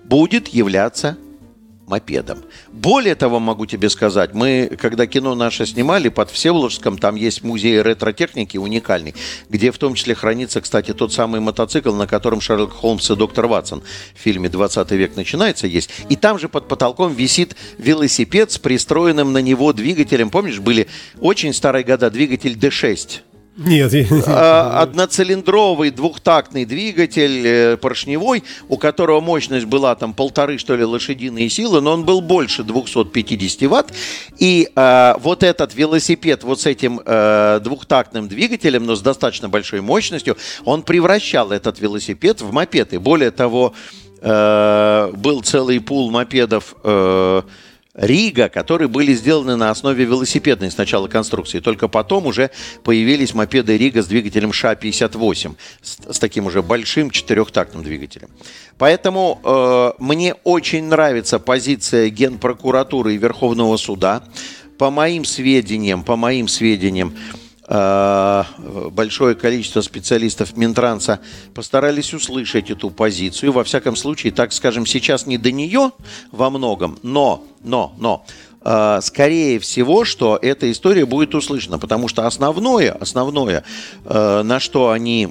будет 0.06 0.48
являться 0.48 1.18
мопедом. 1.88 2.44
Более 2.72 3.16
того, 3.16 3.40
могу 3.40 3.66
тебе 3.66 3.90
сказать, 3.90 4.34
мы, 4.34 4.78
когда 4.80 5.08
кино 5.08 5.34
наше 5.36 5.66
снимали 5.66 6.10
под 6.10 6.30
Всеволожском, 6.30 6.98
там 6.98 7.16
есть 7.16 7.44
музей 7.44 7.82
ретро-техники 7.82 8.58
уникальный, 8.58 9.16
где 9.50 9.72
в 9.72 9.78
том 9.78 9.96
числе 9.96 10.14
хранится, 10.14 10.60
кстати, 10.62 10.94
тот 10.94 11.14
самый 11.14 11.40
мотоцикл, 11.40 11.94
на 11.94 12.06
котором 12.06 12.42
Шерлок 12.42 12.74
Холмс 12.74 13.10
и 13.10 13.16
доктор 13.16 13.48
Ватсон 13.48 13.82
в 14.14 14.20
фильме 14.20 14.50
«20 14.50 14.96
век 14.96 15.16
начинается» 15.16 15.66
есть. 15.66 15.90
И 16.10 16.18
там 16.18 16.38
же 16.38 16.50
под 16.50 16.68
потолком 16.68 17.14
висит 17.14 17.56
велосипед 17.78 18.52
с 18.52 18.58
пристроенным 18.58 19.32
на 19.32 19.42
него 19.42 19.72
двигателем. 19.72 20.30
Помнишь, 20.30 20.60
были 20.60 20.88
очень 21.22 21.54
старые 21.54 21.86
года 21.86 22.10
двигатель 22.10 22.54
D6 22.54 23.22
нет. 23.58 23.94
А, 24.28 24.82
одноцилиндровый 24.82 25.90
двухтактный 25.92 26.66
двигатель 26.66 27.46
э, 27.46 27.78
поршневой, 27.78 28.44
у 28.70 28.78
которого 28.78 29.20
мощность 29.20 29.66
была 29.66 29.96
там 29.96 30.14
полторы, 30.14 30.58
что 30.58 30.76
ли, 30.76 30.84
лошадиные 30.84 31.50
силы, 31.50 31.82
но 31.82 31.94
он 31.94 32.06
был 32.06 32.22
больше 32.22 32.64
250 32.64 33.70
ватт. 33.70 33.94
И 34.38 34.70
а, 34.76 35.18
вот 35.20 35.44
этот 35.44 35.74
велосипед 35.76 36.44
вот 36.44 36.62
с 36.62 36.66
этим 36.66 37.02
а, 37.06 37.60
двухтактным 37.60 38.28
двигателем, 38.28 38.86
но 38.86 38.96
с 38.96 39.02
достаточно 39.02 39.50
большой 39.50 39.82
мощностью, 39.82 40.38
он 40.64 40.84
превращал 40.84 41.52
этот 41.52 41.80
велосипед 41.80 42.42
в 42.42 42.52
мопед. 42.52 42.94
И 42.94 42.98
более 42.98 43.32
того, 43.32 43.74
а, 44.22 45.12
был 45.14 45.42
целый 45.42 45.80
пул 45.80 46.12
мопедов... 46.12 46.76
А, 46.84 47.44
Рига, 47.98 48.48
которые 48.48 48.88
были 48.88 49.14
сделаны 49.14 49.56
на 49.56 49.72
основе 49.72 50.06
велосипедной 50.06 50.72
сначала 50.72 51.08
конструкции. 51.08 51.60
Только 51.60 51.88
потом 51.88 52.28
уже 52.28 52.52
появились 52.84 53.34
мопеды 53.34 53.76
Рига 53.76 54.04
с 54.04 54.08
двигателем 54.08 54.52
ША-58, 54.52 55.56
с, 55.82 56.14
с 56.14 56.20
таким 56.20 56.46
уже 56.46 56.62
большим 56.62 57.10
четырехтактным 57.10 57.84
двигателем. 57.84 58.30
Поэтому 58.78 59.42
э, 59.44 59.92
мне 59.98 60.36
очень 60.44 60.86
нравится 60.86 61.40
позиция 61.40 62.10
Генпрокуратуры 62.10 63.16
и 63.16 63.18
Верховного 63.18 63.78
суда. 63.78 64.24
По 64.78 64.92
моим 64.92 65.26
сведениям, 65.26 66.04
по 66.04 66.16
моим 66.16 66.48
сведениям, 66.48 67.16
Э, 67.16 67.47
большое 67.68 69.36
количество 69.36 69.82
специалистов 69.82 70.56
Минтранса 70.56 71.20
постарались 71.54 72.14
услышать 72.14 72.70
эту 72.72 72.90
позицию. 72.90 73.52
Во 73.52 73.66
всяком 73.66 73.98
случае, 73.98 74.32
так 74.32 74.54
скажем, 74.54 74.86
сейчас 74.86 75.26
не 75.26 75.38
до 75.38 75.52
нее 75.52 75.92
во 76.32 76.50
многом, 76.50 76.98
но, 77.04 77.44
но, 77.64 77.94
но, 77.98 78.26
э, 78.62 79.00
скорее 79.02 79.60
всего, 79.60 80.06
что 80.06 80.40
эта 80.42 80.72
история 80.72 81.06
будет 81.06 81.36
услышана, 81.36 81.78
потому 81.78 82.08
что 82.08 82.26
основное, 82.26 82.94
основное, 82.94 83.66
э, 84.06 84.42
на 84.44 84.62
что 84.62 84.92
они 84.92 85.28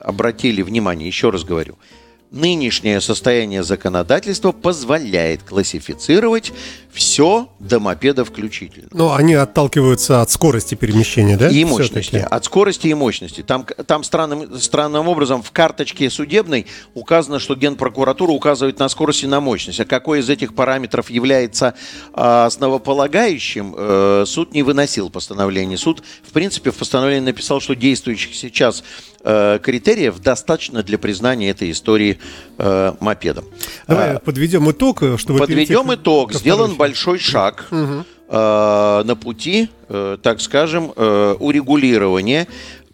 обратили 0.00 0.60
внимание, 0.60 1.08
еще 1.08 1.30
раз 1.30 1.44
говорю– 1.44 1.78
Нынешнее 2.30 3.00
состояние 3.00 3.64
законодательства 3.64 4.52
позволяет 4.52 5.42
классифицировать 5.42 6.52
все 6.92 7.48
до 7.58 7.80
мопеда 7.80 8.24
включительно. 8.24 8.88
Но 8.92 9.14
они 9.14 9.34
отталкиваются 9.34 10.22
от 10.22 10.30
скорости 10.30 10.76
перемещения, 10.76 11.36
да? 11.36 11.48
И 11.48 11.64
мощности. 11.64 12.16
От 12.16 12.44
скорости 12.44 12.86
и 12.86 12.94
мощности. 12.94 13.42
Там, 13.42 13.66
там 13.84 14.04
странным, 14.04 14.60
странным 14.60 15.08
образом 15.08 15.42
в 15.42 15.50
карточке 15.50 16.08
судебной 16.08 16.66
указано, 16.94 17.40
что 17.40 17.56
Генпрокуратура 17.56 18.30
указывает 18.30 18.78
на 18.78 18.88
скорость 18.88 19.24
и 19.24 19.26
на 19.26 19.40
мощность. 19.40 19.80
А 19.80 19.84
какой 19.84 20.20
из 20.20 20.30
этих 20.30 20.54
параметров 20.54 21.10
является 21.10 21.74
а, 22.12 22.46
основополагающим, 22.46 23.74
а, 23.76 24.24
суд 24.24 24.54
не 24.54 24.62
выносил 24.62 25.10
постановление. 25.10 25.78
Суд, 25.78 26.04
в 26.22 26.30
принципе, 26.30 26.70
в 26.70 26.76
постановлении 26.76 27.26
написал, 27.26 27.60
что 27.60 27.74
действующих 27.74 28.36
сейчас 28.36 28.84
а, 29.22 29.58
критериев 29.58 30.18
достаточно 30.20 30.82
для 30.82 30.98
признания 30.98 31.50
этой 31.50 31.70
истории 31.70 32.18
э, 32.58 32.92
мопедом. 33.00 33.44
Давай 33.86 34.14
а, 34.14 34.18
подведем 34.18 34.70
итог, 34.70 35.02
чтобы 35.16 35.40
подведем 35.40 35.66
перейти 35.66 35.94
итог. 35.94 36.32
Сделан 36.32 36.74
большой 36.74 37.18
шаг 37.18 37.66
угу. 37.70 38.04
э, 38.28 39.02
на 39.04 39.16
пути, 39.16 39.68
э, 39.88 40.16
так 40.22 40.40
скажем, 40.40 40.92
э, 40.96 41.36
урегулирования 41.38 42.46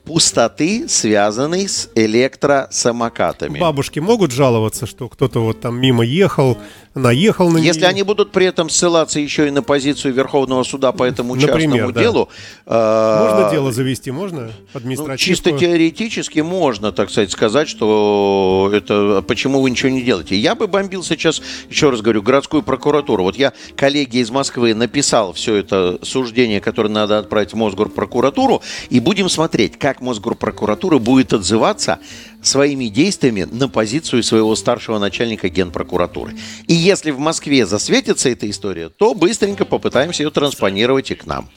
пустоты, 0.07 0.89
связанной 0.89 1.69
с 1.69 1.91
электросамокатами. 1.97 3.59
Бабушки 3.59 3.99
могут 3.99 4.31
жаловаться, 4.31 4.87
что 4.87 5.09
кто-то 5.09 5.41
вот 5.41 5.61
там 5.61 5.79
мимо 5.81 6.05
ехал, 6.05 6.57
наехал 6.95 7.51
на 7.51 7.59
Если 7.59 7.81
нее. 7.81 7.89
они 7.89 8.03
будут 8.05 8.31
при 8.31 8.47
этом 8.47 8.71
ссылаться 8.71 9.19
еще 9.19 9.49
и 9.49 9.51
на 9.51 9.63
позицию 9.63 10.15
Верховного 10.15 10.63
суда 10.63 10.93
по 10.93 11.03
этому 11.03 11.35
Например, 11.35 11.59
частному 11.59 11.93
да. 11.93 12.01
делу... 12.01 12.29
Э, 12.67 13.29
можно 13.29 13.51
дело 13.51 13.73
завести, 13.73 14.13
можно? 14.13 14.53
Административную? 14.73 15.09
Ну, 15.09 15.17
чисто 15.17 15.53
теоретически 15.53 16.41
можно, 16.41 16.93
так 16.93 17.11
сказать, 17.11 17.33
сказать, 17.33 17.69
что 17.69 18.71
это 18.73 19.25
почему 19.27 19.61
вы 19.61 19.71
ничего 19.71 19.91
не 19.91 20.03
делаете. 20.03 20.37
Я 20.37 20.55
бы 20.55 20.69
бомбил 20.69 21.03
сейчас, 21.03 21.43
еще 21.69 21.91
раз 21.91 22.01
говорю, 22.01 22.23
городскую 22.23 22.63
прокуратуру. 22.63 23.25
Вот 23.25 23.37
я 23.37 23.53
коллеге 23.77 24.21
из 24.21 24.31
Москвы 24.31 24.73
написал 24.73 25.33
все 25.33 25.57
это 25.57 25.99
суждение, 26.03 26.61
которое 26.61 26.91
надо 26.91 27.19
отправить 27.19 27.53
в 27.53 27.57
Мосгорпрокуратуру, 27.57 28.63
и 28.89 29.01
будем 29.01 29.29
смотреть, 29.29 29.79
как 29.79 29.96
Мосгорпрокуратура 30.01 30.99
будет 30.99 31.33
отзываться 31.33 31.99
своими 32.43 32.87
действиями 32.87 33.47
на 33.51 33.69
позицию 33.69 34.23
своего 34.23 34.55
старшего 34.57 34.99
начальника 34.99 35.49
генпрокуратуры. 35.49 36.35
И 36.67 36.75
если 36.75 37.11
в 37.11 37.19
Москве 37.19 37.67
засветится 37.67 38.29
эта 38.29 38.49
история, 38.49 38.89
то 38.89 39.15
быстренько 39.15 39.65
попытаемся 39.65 40.23
ее 40.23 40.31
транспонировать 40.31 41.11
и 41.11 41.15
к 41.15 41.27
нам. 41.27 41.49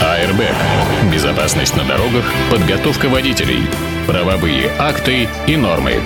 АРБ. 0.00 0.40
Безопасность 1.12 1.76
на 1.76 1.84
дорогах, 1.84 2.24
подготовка 2.50 3.08
водителей, 3.08 3.62
правовые 4.06 4.70
акты 4.78 5.28
и 5.46 5.56
нормы. 5.56 6.00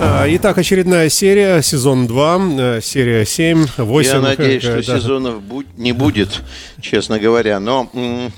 А, 0.00 0.26
итак, 0.28 0.58
очередная 0.58 1.08
серия, 1.08 1.62
сезон 1.62 2.06
2, 2.06 2.40
э, 2.58 2.80
серия 2.82 3.24
7, 3.24 3.66
8. 3.76 4.10
Я 4.10 4.20
надеюсь, 4.20 4.62
что 4.62 4.76
да. 4.76 4.82
сезонов 4.82 5.36
не 5.76 5.92
будет, 5.92 6.42
честно 6.80 7.18
говоря, 7.18 7.60
но... 7.60 7.88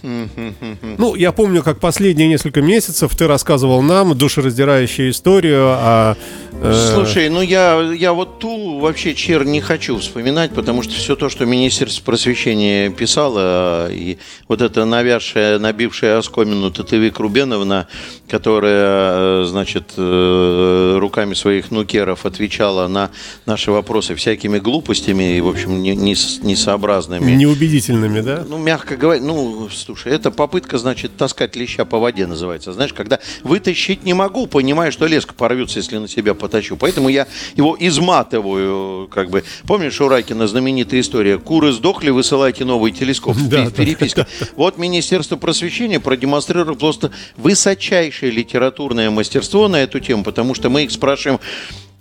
Ну, 0.03 1.15
я 1.15 1.33
помню, 1.33 1.63
как 1.63 1.81
последние 1.81 2.29
несколько 2.29 2.61
месяцев 2.61 3.15
ты 3.17 3.27
рассказывал 3.27 3.83
нам 3.83 4.17
душераздирающую 4.17 5.11
историю 5.11 5.71
о 5.71 6.17
Э, 6.63 6.93
Слушай, 6.95 7.29
ну 7.29 7.43
я, 7.43 7.81
я 7.93 8.13
вот 8.13 8.39
ту 8.39 8.79
вообще 8.79 9.15
чер 9.15 9.45
не 9.45 9.61
хочу 9.61 9.99
вспоминать, 9.99 10.53
потому 10.53 10.83
что 10.83 10.95
все 10.95 11.15
то, 11.15 11.29
что 11.29 11.45
Министерство 11.45 12.03
просвещения 12.05 12.91
писало, 12.91 13.91
и 13.91 14.19
вот 14.49 14.63
эта 14.63 14.85
навязшая, 14.85 15.59
набившая 15.59 16.19
оскомину 16.19 16.71
Татевик 16.71 17.19
Рубеновна, 17.19 17.89
которая, 18.29 19.43
э, 19.43 19.45
значит, 19.47 19.93
э, 19.97 20.97
руками 20.99 21.35
своих 21.47 21.71
нукеров 21.71 22.27
отвечала 22.27 22.89
на 22.89 23.13
наши 23.47 23.71
вопросы 23.71 24.17
всякими 24.17 24.59
глупостями 24.59 25.37
и, 25.37 25.41
в 25.41 25.47
общем, 25.47 25.81
не, 25.81 25.95
не, 25.95 26.17
несообразными. 26.43 27.31
Неубедительными, 27.31 28.21
да? 28.21 28.45
Ну, 28.49 28.59
мягко 28.59 28.97
говоря, 28.97 29.23
ну, 29.23 29.69
слушай, 29.69 30.11
это 30.13 30.33
попытка, 30.33 30.77
значит, 30.79 31.17
таскать 31.17 31.55
леща 31.55 31.85
по 31.85 32.01
воде 32.01 32.27
называется. 32.27 32.73
Знаешь, 32.73 32.93
когда 32.93 33.21
вытащить 33.45 34.03
не 34.03 34.13
могу, 34.13 34.49
понимаю, 34.49 34.91
что 34.91 35.07
леска 35.07 35.35
порвется, 35.35 35.79
если 35.79 35.99
на 35.99 36.09
себя 36.09 36.35
потащу. 36.35 36.77
Поэтому 36.77 37.09
я 37.11 37.29
его 37.55 37.77
изматываю, 37.79 39.07
как 39.07 39.31
бы. 39.31 39.45
Помнишь 39.69 40.01
у 40.01 40.09
Райкина 40.09 40.49
знаменитая 40.49 40.99
история? 40.99 41.39
Куры 41.39 41.71
сдохли, 41.71 42.11
высылайте 42.11 42.65
новый 42.65 42.91
телескоп 42.91 43.37
да, 43.37 43.71
да. 43.71 44.27
Вот 44.57 44.79
Министерство 44.79 45.37
просвещения 45.37 46.01
продемонстрировало 46.01 46.75
просто 46.75 47.13
высочайшее 47.37 48.33
литературное 48.33 49.11
мастерство 49.11 49.69
на 49.69 49.77
эту 49.77 50.01
тему, 50.01 50.25
потому 50.25 50.57
что 50.57 50.71
мы 50.71 50.83
их 50.83 50.91
спрашиваем, 50.91 51.36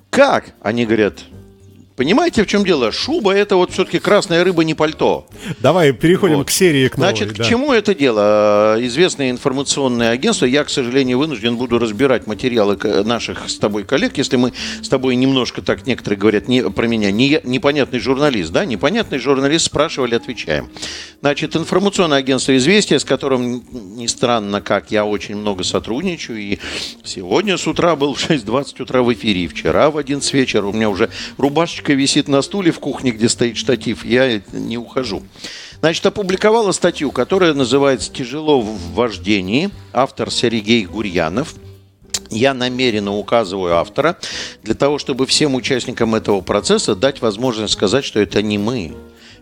как? 0.09 0.53
Они 0.61 0.85
говорят, 0.85 1.23
Понимаете, 1.95 2.43
в 2.43 2.47
чем 2.47 2.65
дело? 2.65 2.91
Шуба 2.91 3.33
это 3.33 3.55
вот 3.55 3.71
все-таки 3.71 3.99
красная 3.99 4.43
рыба, 4.43 4.65
не 4.65 4.73
пальто. 4.73 5.27
Давай 5.61 5.93
переходим 5.93 6.37
вот. 6.37 6.47
к 6.47 6.49
серии 6.49 6.89
к 6.89 6.97
новой. 6.97 7.11
Значит, 7.11 7.37
да. 7.37 7.43
к 7.43 7.47
чему 7.47 7.71
это 7.71 7.95
дело? 7.95 8.75
Известное 8.79 9.31
информационное 9.31 10.09
агентство. 10.11 10.45
Я, 10.45 10.65
к 10.65 10.69
сожалению, 10.69 11.19
вынужден 11.19 11.55
буду 11.55 11.79
разбирать 11.79 12.27
материалы 12.27 12.77
наших 13.05 13.49
с 13.49 13.55
тобой 13.55 13.85
коллег, 13.85 14.17
если 14.17 14.35
мы 14.35 14.51
с 14.81 14.89
тобой 14.89 15.15
немножко, 15.15 15.61
так 15.61 15.87
некоторые 15.87 16.19
говорят 16.19 16.49
не, 16.49 16.69
про 16.69 16.85
меня, 16.85 17.11
не, 17.11 17.39
непонятный 17.45 17.99
журналист, 17.99 18.51
да? 18.51 18.65
Непонятный 18.65 19.17
журналист, 19.17 19.67
спрашивали, 19.67 20.15
отвечаем. 20.15 20.69
Значит, 21.21 21.55
информационное 21.55 22.17
агентство 22.17 22.55
«Известия», 22.57 22.99
с 22.99 23.05
которым, 23.05 23.63
не 23.71 24.09
странно, 24.09 24.59
как 24.59 24.91
я 24.91 25.05
очень 25.05 25.37
много 25.37 25.63
сотрудничаю, 25.63 26.39
и 26.39 26.59
сегодня 27.05 27.57
с 27.57 27.65
утра 27.67 27.95
был 27.95 28.15
в 28.15 28.29
6.20 28.29 28.81
утра 28.81 29.01
в 29.01 29.13
эфире, 29.13 29.45
и 29.45 29.47
вчера 29.47 29.89
в 29.89 29.97
11 29.97 30.33
вечера 30.33 30.65
у 30.65 30.73
меня 30.73 30.89
уже 30.89 31.09
рубашечка 31.37 31.84
ручка 31.85 31.93
висит 31.93 32.27
на 32.27 32.41
стуле 32.41 32.71
в 32.71 32.79
кухне, 32.79 33.11
где 33.11 33.29
стоит 33.29 33.57
штатив, 33.57 34.05
я 34.05 34.41
не 34.51 34.77
ухожу. 34.77 35.21
Значит, 35.81 36.05
опубликовала 36.05 36.71
статью, 36.71 37.11
которая 37.11 37.53
называется 37.53 38.11
«Тяжело 38.11 38.59
в 38.59 38.93
вождении». 38.95 39.69
Автор 39.93 40.31
Сергей 40.31 40.85
Гурьянов. 40.85 41.53
Я 42.31 42.55
намеренно 42.55 43.15
указываю 43.15 43.75
автора 43.75 44.17
для 44.63 44.73
того, 44.73 44.97
чтобы 44.97 45.27
всем 45.27 45.53
участникам 45.53 46.15
этого 46.15 46.41
процесса 46.41 46.95
дать 46.95 47.21
возможность 47.21 47.73
сказать, 47.73 48.03
что 48.03 48.19
это 48.19 48.41
не 48.41 48.57
мы, 48.57 48.95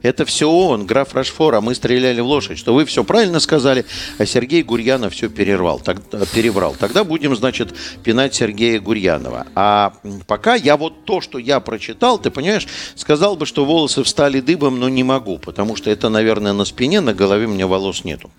это 0.03 0.25
все 0.25 0.51
он, 0.51 0.85
граф 0.85 1.15
Рашфор, 1.15 1.55
а 1.55 1.61
мы 1.61 1.73
стреляли 1.73 2.19
в 2.19 2.27
лошадь, 2.27 2.59
что 2.59 2.73
вы 2.73 2.85
все 2.85 3.03
правильно 3.03 3.39
сказали, 3.39 3.85
а 4.17 4.25
Сергей 4.25 4.61
Гурьянов 4.61 5.13
все 5.13 5.29
перервал, 5.29 5.79
так, 5.79 5.97
переврал. 6.33 6.75
Тогда 6.77 7.05
будем, 7.05 7.35
значит, 7.35 7.73
пинать 8.03 8.35
Сергея 8.35 8.79
Гурьянова. 8.79 9.47
А 9.55 9.93
пока 10.27 10.55
я 10.55 10.75
вот 10.75 11.05
то, 11.05 11.21
что 11.21 11.39
я 11.39 11.61
прочитал, 11.61 12.19
ты 12.19 12.31
понимаешь, 12.31 12.67
сказал 12.95 13.37
бы, 13.37 13.45
что 13.45 13.63
волосы 13.63 14.03
встали 14.03 14.41
дыбом, 14.41 14.77
но 14.79 14.89
не 14.89 15.03
могу, 15.03 15.39
потому 15.39 15.77
что 15.77 15.89
это, 15.89 16.09
наверное, 16.09 16.53
на 16.53 16.65
спине, 16.65 16.99
на 16.99 17.13
голове 17.13 17.45
у 17.45 17.49
меня 17.49 17.65
волос 17.65 18.03
нету. 18.03 18.29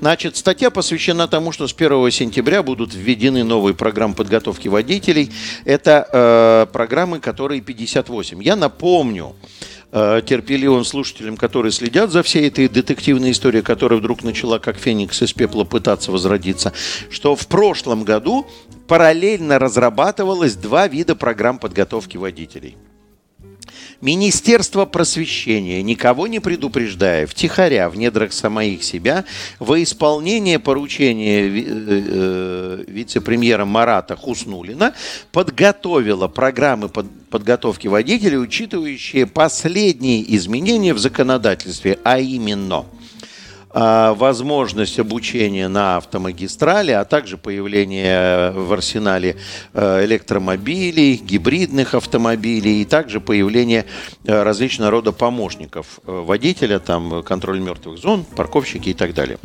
Значит, 0.00 0.36
статья 0.36 0.70
посвящена 0.70 1.28
тому, 1.28 1.52
что 1.52 1.66
с 1.66 1.72
1 1.72 2.10
сентября 2.10 2.62
будут 2.62 2.94
введены 2.94 3.42
новые 3.44 3.74
программы 3.74 4.14
подготовки 4.14 4.68
водителей. 4.68 5.30
Это 5.64 6.08
э, 6.12 6.72
программы, 6.72 7.20
которые 7.20 7.60
58. 7.60 8.42
Я 8.42 8.54
напомню, 8.54 9.34
Э, 9.77 9.77
терпеливым 9.90 10.84
слушателям, 10.84 11.36
которые 11.36 11.72
следят 11.72 12.10
за 12.10 12.22
всей 12.22 12.48
этой 12.48 12.68
детективной 12.68 13.30
историей, 13.30 13.62
которая 13.62 13.98
вдруг 13.98 14.22
начала 14.22 14.58
как 14.58 14.76
феникс 14.76 15.22
из 15.22 15.32
пепла 15.32 15.64
пытаться 15.64 16.12
возродиться, 16.12 16.72
что 17.10 17.34
в 17.34 17.46
прошлом 17.46 18.04
году 18.04 18.46
параллельно 18.86 19.58
разрабатывалось 19.58 20.56
два 20.56 20.88
вида 20.88 21.14
программ 21.16 21.58
подготовки 21.58 22.16
водителей– 22.16 22.76
Министерство 24.00 24.84
просвещения, 24.84 25.82
никого 25.82 26.28
не 26.28 26.38
предупреждая, 26.38 27.26
втихаря, 27.26 27.88
в 27.90 27.96
недрах 27.96 28.32
самих 28.32 28.84
себя, 28.84 29.24
во 29.58 29.82
исполнение 29.82 30.60
поручения 30.60 31.48
э, 31.48 31.64
э, 31.66 32.84
вице-премьера 32.86 33.64
Марата 33.64 34.14
Хуснулина 34.14 34.94
подготовило 35.32 36.28
программы 36.28 36.88
под 36.88 37.06
подготовки 37.28 37.88
водителей, 37.88 38.38
учитывающие 38.38 39.26
последние 39.26 40.34
изменения 40.36 40.94
в 40.94 40.98
законодательстве, 40.98 41.98
а 42.04 42.18
именно– 42.18 42.86
возможность 43.72 44.98
обучения 44.98 45.68
на 45.68 45.98
автомагистрали, 45.98 46.92
а 46.92 47.04
также 47.04 47.36
появление 47.36 48.50
в 48.52 48.72
арсенале 48.72 49.36
э, 49.74 50.04
электромобилей, 50.04 51.16
гибридных 51.16 51.94
автомобилей 51.94 52.82
и 52.82 52.84
также 52.84 53.20
появление 53.20 53.84
э, 54.24 54.42
различного 54.42 54.90
рода 54.90 55.12
помощников 55.12 56.00
э, 56.06 56.10
водителя, 56.10 56.78
там 56.78 57.22
контроль 57.22 57.60
мертвых 57.60 57.98
зон, 57.98 58.24
парковщики 58.24 58.90
и 58.90 58.94
так 58.94 59.14
далее. 59.14 59.38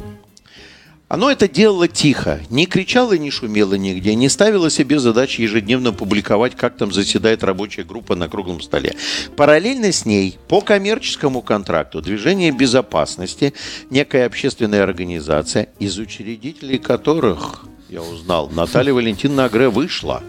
Оно 1.14 1.30
это 1.30 1.48
делало 1.48 1.88
тихо, 1.88 2.40
не 2.50 2.66
кричало, 2.66 3.16
не 3.16 3.30
шумело 3.30 3.76
нигде, 3.76 4.16
не 4.16 4.30
ставило 4.30 4.72
себе 4.72 4.98
задачи 4.98 5.42
ежедневно 5.42 5.94
публиковать, 5.94 6.56
как 6.56 6.76
там 6.76 6.92
заседает 6.92 7.44
рабочая 7.44 7.84
группа 7.84 8.16
на 8.16 8.28
круглом 8.28 8.62
столе. 8.62 8.96
Параллельно 9.38 9.92
с 9.92 10.08
ней 10.08 10.40
по 10.48 10.60
коммерческому 10.62 11.44
контракту 11.44 12.02
Движение 12.02 12.50
безопасности, 12.50 13.54
некая 13.92 14.26
общественная 14.26 14.82
организация, 14.82 15.70
из 15.78 16.00
учредителей 16.00 16.80
которых, 16.80 17.66
я 17.90 18.02
узнал, 18.02 18.50
Наталья 18.50 18.96
Валентиновна 18.96 19.46
Агре 19.46 19.70
вышла 19.70 20.24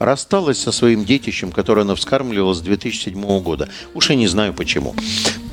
рассталась 0.00 0.58
со 0.58 0.72
своим 0.72 1.04
детищем, 1.04 1.52
которое 1.52 1.82
она 1.82 1.94
вскармливала 1.94 2.52
с 2.52 2.60
2007 2.60 3.40
года. 3.42 3.68
Уж 3.94 4.10
и 4.10 4.16
не 4.16 4.26
знаю 4.26 4.54
почему. 4.54 4.94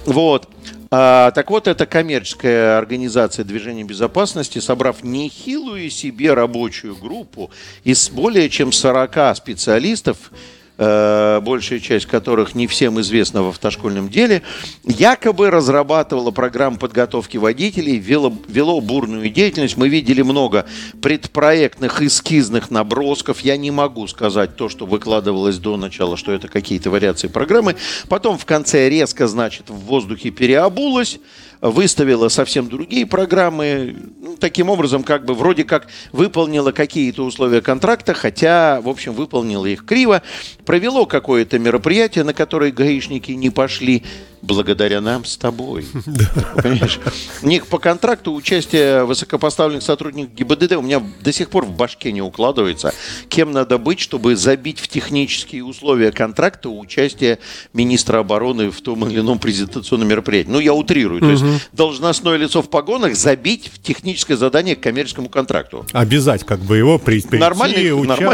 Вот. 0.05 0.49
А, 0.95 1.31
так 1.31 1.49
вот, 1.49 1.67
эта 1.67 1.87
коммерческая 1.87 2.77
организация 2.77 3.43
движения 3.43 3.83
безопасности, 3.83 4.59
собрав 4.59 5.03
нехилую 5.03 5.89
себе 5.89 6.35
рабочую 6.35 6.95
группу 6.95 7.49
из 7.83 8.11
более 8.11 8.47
чем 8.47 8.71
40 8.71 9.35
специалистов, 9.35 10.31
большая 10.77 11.79
часть 11.79 12.07
которых 12.07 12.55
не 12.55 12.67
всем 12.67 12.99
известна 12.99 13.43
в 13.43 13.49
автошкольном 13.49 14.09
деле, 14.09 14.41
якобы 14.83 15.51
разрабатывала 15.51 16.31
программу 16.31 16.77
подготовки 16.77 17.37
водителей, 17.37 17.97
вело, 17.97 18.33
вело 18.47 18.81
бурную 18.81 19.29
деятельность. 19.29 19.77
Мы 19.77 19.89
видели 19.89 20.21
много 20.21 20.65
предпроектных 21.01 22.01
эскизных 22.01 22.71
набросков. 22.71 23.41
Я 23.41 23.57
не 23.57 23.71
могу 23.71 24.07
сказать 24.07 24.55
то, 24.55 24.69
что 24.69 24.85
выкладывалось 24.85 25.57
до 25.57 25.77
начала, 25.77 26.17
что 26.17 26.31
это 26.31 26.47
какие-то 26.47 26.89
вариации 26.89 27.27
программы. 27.27 27.75
Потом 28.09 28.37
в 28.37 28.45
конце 28.45 28.89
резко, 28.89 29.27
значит, 29.27 29.69
в 29.69 29.75
воздухе 29.75 30.31
переобулась 30.31 31.19
выставила 31.63 32.27
совсем 32.27 32.67
другие 32.67 33.05
программы. 33.05 33.95
Ну, 34.19 34.35
таким 34.35 34.69
образом, 34.69 35.01
как 35.01 35.23
бы 35.23 35.33
вроде 35.33 35.63
как 35.63 35.87
выполнила 36.11 36.73
какие-то 36.73 37.23
условия 37.23 37.61
контракта, 37.61 38.13
хотя, 38.13 38.81
в 38.81 38.89
общем, 38.89 39.13
выполнила 39.13 39.65
их 39.65 39.85
криво. 39.85 40.21
Провело 40.65 41.05
какое-то 41.05 41.57
мероприятие, 41.59 42.25
на 42.25 42.33
которое 42.33 42.71
гаишники 42.71 43.31
не 43.31 43.49
пошли 43.49 44.03
благодаря 44.43 45.01
нам 45.01 45.25
с 45.25 45.37
тобой. 45.37 45.85
Понимаешь? 46.61 46.99
У 47.41 47.47
них 47.47 47.65
по 47.67 47.79
контракту 47.79 48.33
участие 48.33 49.05
высокопоставленных 49.05 49.81
сотрудников 49.81 50.35
ГИБДД 50.35 50.73
у 50.73 50.81
меня 50.81 51.01
до 51.21 51.31
сих 51.31 51.49
пор 51.49 51.65
в 51.65 51.71
башке 51.71 52.11
не 52.11 52.21
укладывается. 52.21 52.93
Кем 53.29 53.51
надо 53.51 53.77
быть, 53.77 53.99
чтобы 53.99 54.35
забить 54.35 54.79
в 54.79 54.87
технические 54.89 55.63
условия 55.63 56.11
контракта 56.11 56.69
участие 56.69 57.39
министра 57.73 58.19
обороны 58.19 58.69
в 58.69 58.81
том 58.81 59.07
или 59.07 59.21
ином 59.21 59.39
презентационном 59.39 60.09
мероприятии? 60.09 60.49
Ну, 60.49 60.59
я 60.59 60.73
утрирую. 60.73 61.21
То 61.21 61.31
есть 61.31 61.43
должностное 61.71 62.35
лицо 62.37 62.61
в 62.61 62.69
погонах 62.69 63.15
забить 63.15 63.71
в 63.73 63.81
техническое 63.81 64.35
задание 64.35 64.75
к 64.75 64.81
коммерческому 64.81 65.29
контракту. 65.29 65.85
Обязать 65.93 66.43
как 66.43 66.59
бы 66.59 66.77
его 66.77 66.99
прийти, 66.99 67.37
нормальный, 67.37 67.91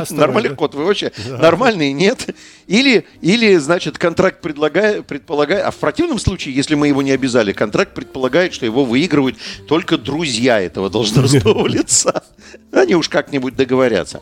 нормальный, 0.10 0.56
код. 0.56 0.74
Вы 0.74 0.86
вообще 0.86 1.12
да. 1.28 1.38
нормальный 1.38 1.94
нет? 1.94 2.36
Или, 2.68 3.06
или, 3.22 3.56
значит, 3.58 3.98
контракт 3.98 4.42
предлагает, 4.42 5.06
предполагает, 5.06 5.66
а 5.66 5.72
в 5.72 5.76
противном 6.00 6.20
случае, 6.20 6.56
если 6.56 6.76
мы 6.76 6.88
его 6.88 7.02
не 7.02 7.12
обязали, 7.12 7.52
контракт 7.52 7.94
предполагает, 7.94 8.54
что 8.54 8.66
его 8.66 8.86
выигрывают 8.86 9.36
только 9.68 9.98
друзья 9.98 10.58
этого 10.62 10.90
должностного 10.90 11.68
лица. 11.68 12.24
Они 12.72 12.96
уж 12.96 13.10
как-нибудь 13.10 13.58
договорятся. 13.58 14.22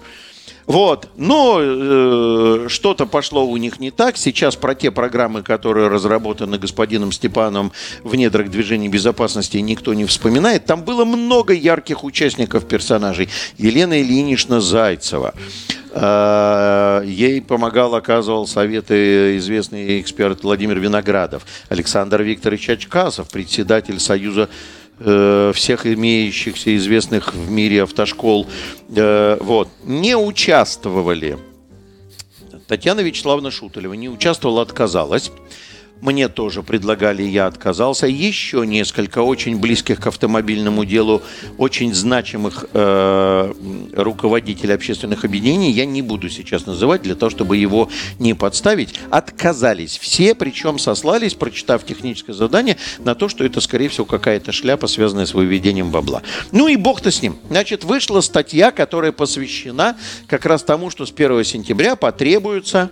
Вот, 0.68 1.08
но 1.16 1.60
э, 1.62 2.66
что-то 2.68 3.06
пошло 3.06 3.46
у 3.46 3.56
них 3.56 3.80
не 3.80 3.90
так. 3.90 4.18
Сейчас 4.18 4.58
про 4.58 4.76
те 4.76 4.92
программы, 4.92 5.42
которые 5.42 5.88
разработаны 5.88 6.58
господином 6.58 7.14
Степаном 7.14 7.72
в 8.04 8.16
недрах 8.16 8.50
движения 8.50 8.90
безопасности, 8.90 9.58
никто 9.58 9.94
не 9.94 10.04
вспоминает. 10.04 10.66
Там 10.66 10.84
было 10.84 11.06
много 11.06 11.54
ярких 11.54 12.04
участников 12.04 12.68
персонажей. 12.68 13.30
Елена 13.58 14.02
Ильинична 14.02 14.60
Зайцева. 14.60 15.34
Э, 15.94 17.02
ей 17.06 17.42
помогал, 17.42 17.96
оказывал 17.96 18.46
советы 18.46 19.38
известный 19.38 20.02
эксперт 20.02 20.44
Владимир 20.44 20.80
Виноградов, 20.80 21.44
Александр 21.70 22.24
Викторович 22.24 22.72
Очкасов, 22.72 23.30
председатель 23.30 24.02
Союза 24.02 24.50
всех 25.00 25.86
имеющихся 25.86 26.76
известных 26.76 27.34
в 27.34 27.52
мире 27.52 27.84
автошкол, 27.84 28.48
э, 28.96 29.38
вот, 29.40 29.70
не 29.84 30.18
участвовали. 30.18 31.38
Татьяна 32.68 33.02
Вячеславовна 33.02 33.52
Шуталева 33.52 33.94
не 33.94 34.10
участвовала, 34.10 34.62
отказалась. 34.62 35.32
Мне 36.02 36.30
тоже 36.30 36.64
предлагали, 36.64 37.24
я 37.24 37.48
отказался. 37.48 38.08
Еще 38.08 38.66
несколько 38.66 39.20
очень 39.20 39.60
близких 39.60 40.00
к 40.00 40.08
автомобильному 40.08 40.86
делу, 40.86 41.24
очень 41.58 41.94
значимых 41.94 42.66
э, 42.74 43.54
руководителей 43.94 44.74
общественных 44.74 45.26
объединений, 45.26 45.72
я 45.72 45.86
не 45.86 46.02
буду 46.02 46.30
сейчас 46.30 46.66
называть, 46.66 47.02
для 47.02 47.16
того, 47.16 47.30
чтобы 47.32 47.58
его 47.58 47.90
не 48.20 48.34
подставить, 48.34 48.94
отказались. 49.10 49.98
Все, 49.98 50.36
причем 50.36 50.78
сослались, 50.78 51.34
прочитав 51.34 51.84
техническое 51.84 52.34
задание, 52.34 52.78
на 53.00 53.16
то, 53.16 53.28
что 53.28 53.44
это, 53.44 53.60
скорее 53.60 53.90
всего, 53.90 54.06
какая-то 54.06 54.52
шляпа, 54.52 54.88
связанная 54.88 55.26
с 55.26 55.34
выведением 55.34 55.90
бабла. 55.90 56.22
Ну 56.52 56.68
и 56.68 56.76
бог-то 56.76 57.12
с 57.12 57.22
ним. 57.22 57.38
Значит, 57.50 57.84
вышла 57.84 58.22
статья, 58.22 58.72
которая 58.72 59.12
посвящена 59.12 59.98
как 60.28 60.46
раз 60.46 60.64
тому, 60.64 60.92
что 60.92 61.06
с 61.06 61.12
1 61.12 61.44
сентября 61.44 61.96
потребуется 61.96 62.92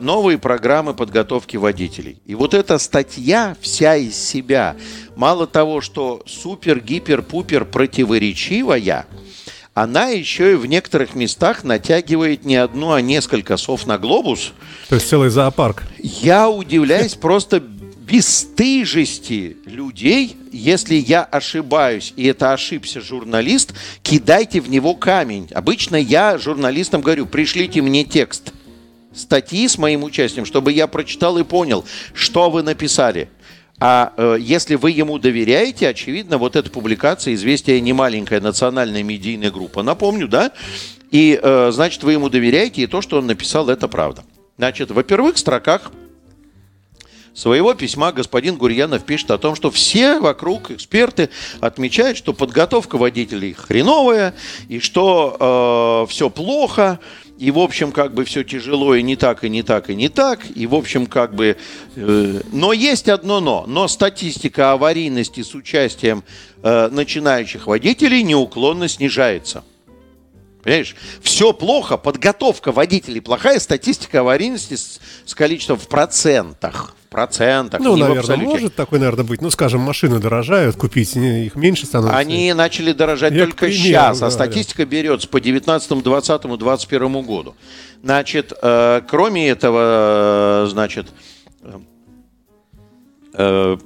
новые 0.00 0.38
программы 0.38 0.94
подготовки 0.94 1.56
водителей. 1.56 2.20
И 2.26 2.34
вот 2.34 2.54
эта 2.54 2.78
статья 2.78 3.56
вся 3.60 3.96
из 3.96 4.16
себя, 4.16 4.76
мало 5.16 5.46
того, 5.46 5.80
что 5.80 6.22
супер, 6.26 6.80
гипер, 6.80 7.22
пупер 7.22 7.64
противоречивая, 7.64 9.06
она 9.74 10.06
еще 10.06 10.52
и 10.52 10.56
в 10.56 10.66
некоторых 10.66 11.14
местах 11.14 11.64
натягивает 11.64 12.44
не 12.44 12.56
одну, 12.56 12.92
а 12.92 13.00
несколько 13.00 13.56
сов 13.56 13.86
на 13.86 13.98
глобус. 13.98 14.52
То 14.88 14.94
есть 14.94 15.08
целый 15.08 15.30
зоопарк. 15.30 15.82
Я 15.98 16.48
удивляюсь 16.48 17.14
просто 17.14 17.60
бесстыжести 17.60 19.56
людей, 19.64 20.36
если 20.52 20.94
я 20.94 21.24
ошибаюсь, 21.24 22.12
и 22.16 22.26
это 22.26 22.52
ошибся 22.52 23.00
журналист, 23.00 23.74
кидайте 24.02 24.60
в 24.60 24.70
него 24.70 24.94
камень. 24.94 25.48
Обычно 25.52 25.96
я 25.96 26.38
журналистам 26.38 27.00
говорю, 27.00 27.26
пришлите 27.26 27.82
мне 27.82 28.04
текст– 28.04 28.52
статьи 29.14 29.66
с 29.68 29.78
моим 29.78 30.04
участием, 30.04 30.44
чтобы 30.44 30.72
я 30.72 30.86
прочитал 30.86 31.38
и 31.38 31.44
понял, 31.44 31.84
что 32.12 32.50
вы 32.50 32.62
написали. 32.62 33.28
А 33.80 34.12
э, 34.16 34.36
если 34.40 34.76
вы 34.76 34.92
ему 34.92 35.18
доверяете, 35.18 35.88
очевидно, 35.88 36.38
вот 36.38 36.56
эта 36.56 36.70
публикация 36.70 37.34
«Известия» 37.34 37.80
не 37.80 37.92
маленькая 37.92 38.40
национальная 38.40 39.02
медийная 39.02 39.50
группа. 39.50 39.82
Напомню, 39.82 40.28
да? 40.28 40.52
И, 41.10 41.38
э, 41.40 41.70
значит, 41.72 42.02
вы 42.02 42.12
ему 42.12 42.28
доверяете, 42.28 42.82
и 42.82 42.86
то, 42.86 43.02
что 43.02 43.18
он 43.18 43.26
написал, 43.26 43.68
это 43.68 43.88
правда. 43.88 44.24
Значит, 44.58 44.90
во 44.90 45.02
первых 45.02 45.38
строках 45.38 45.90
своего 47.34 47.74
письма 47.74 48.12
господин 48.12 48.56
Гурьянов 48.56 49.04
пишет 49.04 49.32
о 49.32 49.38
том, 49.38 49.56
что 49.56 49.70
все 49.70 50.20
вокруг 50.20 50.70
эксперты 50.70 51.30
отмечают, 51.60 52.16
что 52.16 52.32
подготовка 52.32 52.96
водителей 52.96 53.52
хреновая, 53.52 54.34
и 54.68 54.78
что 54.78 56.06
э, 56.06 56.10
все 56.10 56.30
плохо, 56.30 57.00
и, 57.38 57.50
в 57.50 57.58
общем, 57.58 57.90
как 57.90 58.14
бы 58.14 58.24
все 58.24 58.44
тяжело, 58.44 58.94
и 58.94 59.02
не 59.02 59.16
так, 59.16 59.42
и 59.42 59.48
не 59.48 59.62
так, 59.62 59.90
и 59.90 59.94
не 59.94 60.08
так, 60.08 60.40
и, 60.54 60.66
в 60.66 60.74
общем, 60.74 61.06
как 61.06 61.34
бы... 61.34 61.56
Э, 61.96 62.40
но 62.52 62.72
есть 62.72 63.08
одно 63.08 63.40
но. 63.40 63.64
Но 63.66 63.88
статистика 63.88 64.72
аварийности 64.72 65.42
с 65.42 65.54
участием 65.54 66.22
э, 66.62 66.88
начинающих 66.90 67.66
водителей 67.66 68.22
неуклонно 68.22 68.86
снижается. 68.86 69.64
Понимаешь? 70.62 70.94
Все 71.22 71.52
плохо, 71.52 71.96
подготовка 71.96 72.70
водителей 72.70 73.20
плохая, 73.20 73.58
статистика 73.58 74.20
аварийности 74.20 74.76
с, 74.76 75.00
с 75.26 75.34
количеством 75.34 75.78
в 75.78 75.88
процентах 75.88 76.94
процентах. 77.14 77.80
Ну, 77.80 77.94
наверное, 77.94 78.36
может 78.38 78.74
такой, 78.74 78.98
наверное, 78.98 79.24
быть. 79.24 79.40
Ну, 79.40 79.48
скажем, 79.50 79.80
машины 79.80 80.18
дорожают, 80.18 80.74
купить 80.74 81.14
их 81.14 81.54
меньше 81.54 81.86
становится. 81.86 82.18
Они 82.18 82.52
начали 82.54 82.92
дорожать 82.92 83.32
Я 83.32 83.44
только 83.44 83.66
примеру, 83.66 83.78
сейчас, 83.78 84.20
а 84.22 84.30
статистика 84.32 84.84
берется 84.84 85.28
по 85.28 85.40
19, 85.40 86.02
20, 86.02 86.58
21 86.58 87.22
году. 87.22 87.54
Значит, 88.02 88.52
э, 88.60 89.02
кроме 89.08 89.48
этого, 89.48 90.64
э, 90.64 90.66
значит, 90.70 91.06
э, 91.62 91.78
э 93.34 93.76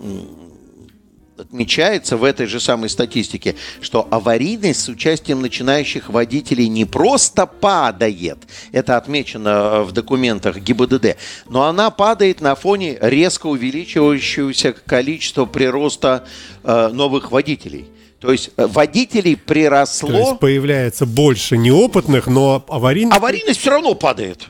отмечается 1.39 2.17
в 2.17 2.25
этой 2.25 2.47
же 2.47 2.61
самой 2.61 2.89
статистике, 2.89 3.55
что 3.81 4.07
аварийность 4.11 4.81
с 4.81 4.89
участием 4.89 5.41
начинающих 5.41 6.09
водителей 6.09 6.69
не 6.69 6.85
просто 6.85 7.47
падает, 7.47 8.39
это 8.73 8.97
отмечено 8.97 9.49
э, 9.49 9.83
в 9.83 9.93
документах 9.93 10.59
ГИБДД, 10.59 11.17
но 11.49 11.65
она 11.65 11.91
падает 11.91 12.41
на 12.41 12.55
фоне 12.55 12.99
резко 13.01 13.47
увеличивающегося 13.47 14.73
количества 14.73 15.45
прироста 15.45 16.25
э, 16.65 16.89
новых 16.93 17.31
водителей. 17.31 17.89
То 18.21 18.33
есть 18.33 18.51
э, 18.57 18.67
водителей 18.67 19.37
приросло... 19.37 20.09
То 20.09 20.19
есть 20.19 20.39
появляется 20.41 21.07
больше 21.07 21.57
неопытных, 21.57 22.27
но 22.27 22.65
аварийность... 22.69 23.17
Аварийность 23.17 23.61
все 23.61 23.71
равно 23.71 23.95
падает. 23.95 24.49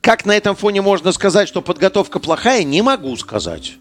Как 0.00 0.24
на 0.26 0.36
этом 0.36 0.54
фоне 0.56 0.82
можно 0.82 1.12
сказать, 1.12 1.48
что 1.48 1.62
подготовка 1.62 2.18
плохая, 2.18 2.62
не 2.64 2.82
могу 2.82 3.16
сказать. 3.16 3.74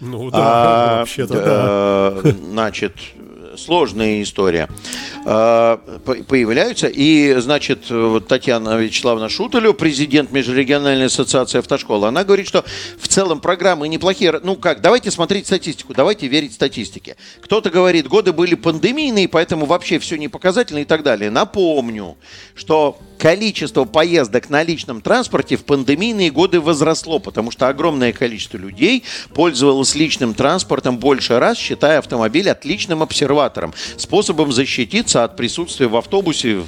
Ну 0.00 0.30
да, 0.30 0.38
а, 0.38 0.98
вообще-то 1.00 1.34
да. 1.34 2.28
Э, 2.28 2.32
значит, 2.32 2.92
сложная 3.56 4.22
история. 4.22 4.68
А, 5.24 5.78
появляются, 6.28 6.86
и, 6.86 7.34
значит, 7.38 7.90
Татьяна 8.28 8.76
Вячеславовна 8.76 9.28
Шуталю, 9.28 9.74
президент 9.74 10.30
Межрегиональной 10.30 11.06
ассоциации 11.06 11.58
автошкол, 11.58 12.04
она 12.04 12.24
говорит, 12.24 12.46
что 12.46 12.64
в 13.00 13.08
целом 13.08 13.40
программы 13.40 13.88
неплохие. 13.88 14.40
Ну 14.42 14.56
как, 14.56 14.80
давайте 14.80 15.10
смотреть 15.10 15.46
статистику, 15.46 15.94
давайте 15.94 16.26
верить 16.26 16.52
статистике. 16.54 17.16
Кто-то 17.40 17.70
говорит, 17.70 18.06
годы 18.08 18.32
были 18.32 18.54
пандемийные, 18.54 19.28
поэтому 19.28 19.66
вообще 19.66 19.98
все 19.98 20.16
не 20.16 20.28
показательно 20.28 20.78
и 20.78 20.84
так 20.84 21.02
далее. 21.02 21.30
Напомню, 21.30 22.16
что 22.54 22.98
количество 23.18 23.84
поездок 23.84 24.50
на 24.50 24.62
личном 24.62 25.00
транспорте 25.00 25.56
в 25.56 25.64
пандемийные 25.64 26.30
годы 26.30 26.60
возросло, 26.60 27.18
потому 27.18 27.50
что 27.50 27.68
огромное 27.68 28.12
количество 28.12 28.58
людей 28.58 29.04
пользовалось 29.34 29.94
личным 29.94 30.34
транспортом 30.34 30.98
больше 30.98 31.38
раз, 31.38 31.58
считая 31.58 31.98
автомобиль 31.98 32.48
отличным 32.50 33.02
обсерватором, 33.02 33.74
способом 33.96 34.52
защититься 34.52 35.24
от 35.24 35.36
присутствия 35.36 35.88
в 35.88 35.96
автобусе 35.96 36.62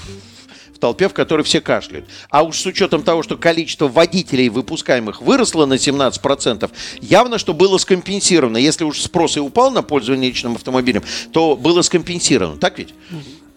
в 0.78 0.80
толпе, 0.80 1.08
в 1.08 1.12
которой 1.12 1.42
все 1.42 1.60
кашляют. 1.60 2.06
А 2.30 2.44
уж 2.44 2.60
с 2.60 2.66
учетом 2.66 3.02
того, 3.02 3.22
что 3.24 3.36
количество 3.36 3.88
водителей 3.88 4.48
выпускаемых 4.48 5.20
выросло 5.20 5.66
на 5.66 5.74
17%, 5.74 6.70
явно, 7.00 7.38
что 7.38 7.52
было 7.52 7.78
скомпенсировано. 7.78 8.58
Если 8.58 8.84
уж 8.84 9.00
спрос 9.00 9.36
и 9.36 9.40
упал 9.40 9.72
на 9.72 9.82
пользование 9.82 10.30
личным 10.30 10.54
автомобилем, 10.54 11.02
то 11.32 11.56
было 11.56 11.82
скомпенсировано. 11.82 12.58
Так 12.58 12.78
ведь? 12.78 12.94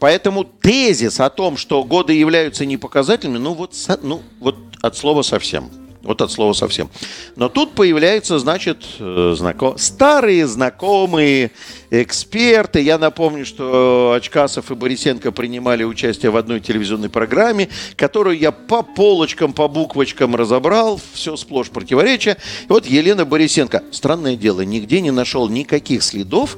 Поэтому 0.01 0.43
тезис 0.43 1.19
о 1.19 1.29
том, 1.29 1.57
что 1.57 1.83
годы 1.83 2.13
являются 2.13 2.65
непоказательными, 2.65 3.37
ну 3.37 3.53
вот, 3.53 3.75
ну 4.01 4.23
вот 4.39 4.55
от 4.81 4.97
слова 4.97 5.21
совсем. 5.21 5.69
Вот 6.01 6.23
от 6.23 6.31
слова 6.31 6.53
совсем. 6.53 6.89
Но 7.35 7.49
тут 7.49 7.73
появляются, 7.73 8.39
значит, 8.39 8.83
э, 8.97 9.35
знаком... 9.37 9.77
старые 9.77 10.47
знакомые 10.47 11.51
эксперты. 11.91 12.81
Я 12.81 12.97
напомню, 12.97 13.45
что 13.45 14.13
Очкасов 14.17 14.71
и 14.71 14.73
Борисенко 14.73 15.31
принимали 15.31 15.83
участие 15.83 16.31
в 16.31 16.37
одной 16.37 16.61
телевизионной 16.61 17.09
программе, 17.11 17.69
которую 17.95 18.39
я 18.39 18.51
по 18.51 18.81
полочкам, 18.81 19.53
по 19.53 19.67
буквочкам 19.67 20.35
разобрал. 20.35 20.99
Все 21.13 21.35
сплошь 21.35 21.69
противоречия. 21.69 22.37
И 22.63 22.69
вот 22.69 22.87
Елена 22.87 23.23
Борисенко. 23.23 23.83
Странное 23.91 24.35
дело, 24.35 24.61
нигде 24.61 24.99
не 24.99 25.11
нашел 25.11 25.47
никаких 25.47 26.01
следов 26.01 26.57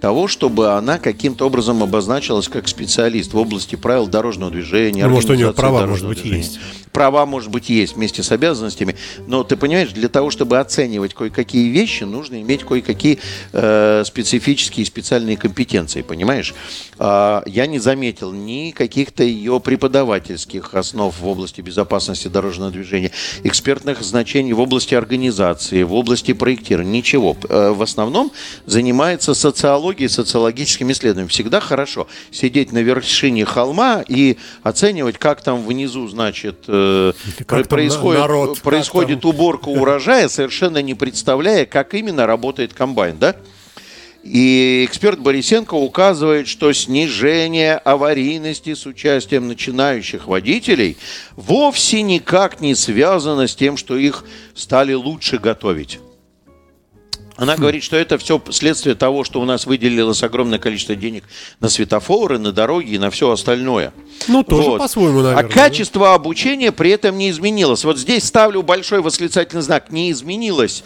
того, 0.00 0.28
чтобы 0.28 0.72
она 0.72 0.98
каким-то 0.98 1.46
образом 1.46 1.82
обозначилась 1.82 2.48
как 2.48 2.68
специалист 2.68 3.32
в 3.32 3.38
области 3.38 3.76
правил 3.76 4.06
дорожного 4.06 4.50
движения. 4.50 5.06
Ну, 5.06 5.14
может, 5.14 5.30
у 5.30 5.34
нее 5.34 5.52
права, 5.52 5.86
может 5.86 6.06
быть, 6.06 6.22
движения. 6.22 6.42
есть. 6.42 6.60
Права, 6.92 7.26
может 7.26 7.50
быть, 7.50 7.68
есть 7.68 7.96
вместе 7.96 8.22
с 8.22 8.32
обязанностями, 8.32 8.96
но 9.26 9.44
ты 9.44 9.56
понимаешь, 9.56 9.90
для 9.90 10.08
того, 10.08 10.30
чтобы 10.30 10.58
оценивать 10.58 11.14
кое-какие 11.14 11.68
вещи, 11.68 12.04
нужно 12.04 12.40
иметь 12.40 12.64
кое-какие 12.64 13.18
э, 13.52 14.02
специфические 14.04 14.86
специальные 14.86 15.36
компетенции, 15.36 16.02
понимаешь? 16.02 16.54
Э, 16.98 17.42
я 17.46 17.66
не 17.66 17.78
заметил 17.78 18.32
ни 18.32 18.70
каких-то 18.70 19.22
ее 19.22 19.60
преподавательских 19.60 20.74
основ 20.74 21.14
в 21.18 21.26
области 21.26 21.60
безопасности 21.60 22.28
дорожного 22.28 22.70
движения, 22.70 23.10
экспертных 23.44 24.02
значений 24.02 24.52
в 24.52 24.60
области 24.60 24.94
организации, 24.94 25.82
в 25.82 25.94
области 25.94 26.32
проектирования, 26.32 26.90
ничего. 26.90 27.36
Э, 27.48 27.70
в 27.70 27.82
основном 27.82 28.32
занимается 28.66 29.34
социологией, 29.34 30.08
социологическими 30.08 30.92
исследованиями. 30.92 31.30
Всегда 31.30 31.60
хорошо 31.60 32.06
сидеть 32.30 32.72
на 32.72 32.78
вершине 32.78 33.44
холма 33.44 34.04
и 34.06 34.36
оценивать, 34.62 35.18
как 35.18 35.42
там 35.42 35.64
внизу, 35.64 36.08
значит, 36.08 36.64
э, 36.78 37.44
происходит, 37.68 38.20
народ, 38.20 38.60
происходит 38.60 39.24
уборка 39.24 39.68
урожая, 39.68 40.28
совершенно 40.28 40.80
не 40.82 40.94
представляя, 40.94 41.66
как 41.66 41.94
именно 41.94 42.26
работает 42.26 42.74
комбайн, 42.74 43.18
да? 43.18 43.36
И 44.24 44.84
эксперт 44.86 45.20
Борисенко 45.20 45.74
указывает, 45.74 46.48
что 46.48 46.72
снижение 46.72 47.76
аварийности 47.76 48.74
с 48.74 48.84
участием 48.84 49.48
начинающих 49.48 50.26
водителей 50.26 50.98
вовсе 51.36 52.02
никак 52.02 52.60
не 52.60 52.74
связано 52.74 53.46
с 53.46 53.54
тем, 53.54 53.76
что 53.76 53.96
их 53.96 54.24
стали 54.54 54.92
лучше 54.92 55.38
готовить. 55.38 56.00
Она 57.38 57.54
говорит, 57.54 57.84
что 57.84 57.96
это 57.96 58.18
все 58.18 58.42
следствие 58.50 58.96
того, 58.96 59.22
что 59.22 59.40
у 59.40 59.44
нас 59.44 59.64
выделилось 59.64 60.24
огромное 60.24 60.58
количество 60.58 60.96
денег 60.96 61.22
на 61.60 61.68
светофоры, 61.68 62.40
на 62.40 62.50
дороги 62.50 62.90
и 62.90 62.98
на 62.98 63.10
все 63.10 63.30
остальное. 63.30 63.92
Ну, 64.26 64.42
тоже 64.42 64.70
вот. 64.70 64.78
по-своему, 64.78 65.20
наверное. 65.20 65.44
А 65.44 65.48
качество 65.48 66.06
да? 66.06 66.14
обучения 66.14 66.72
при 66.72 66.90
этом 66.90 67.16
не 67.16 67.30
изменилось. 67.30 67.84
Вот 67.84 67.96
здесь 67.96 68.24
ставлю 68.24 68.62
большой 68.62 69.02
восклицательный 69.02 69.62
знак 69.62 69.92
«не 69.92 70.10
изменилось». 70.10 70.82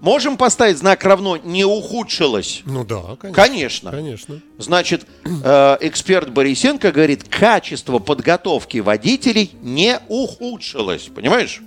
Можем 0.00 0.36
поставить 0.36 0.78
знак 0.78 1.04
равно 1.04 1.36
«не 1.36 1.64
ухудшилось»? 1.64 2.62
Ну 2.64 2.84
да, 2.84 3.14
конечно. 3.14 3.32
Конечно. 3.32 3.90
конечно. 3.92 4.40
Значит, 4.58 5.06
э, 5.24 5.76
эксперт 5.80 6.28
Борисенко 6.30 6.90
говорит, 6.90 7.22
качество 7.28 8.00
подготовки 8.00 8.78
водителей 8.78 9.52
не 9.62 10.00
ухудшилось. 10.08 11.08
Понимаешь? 11.14 11.62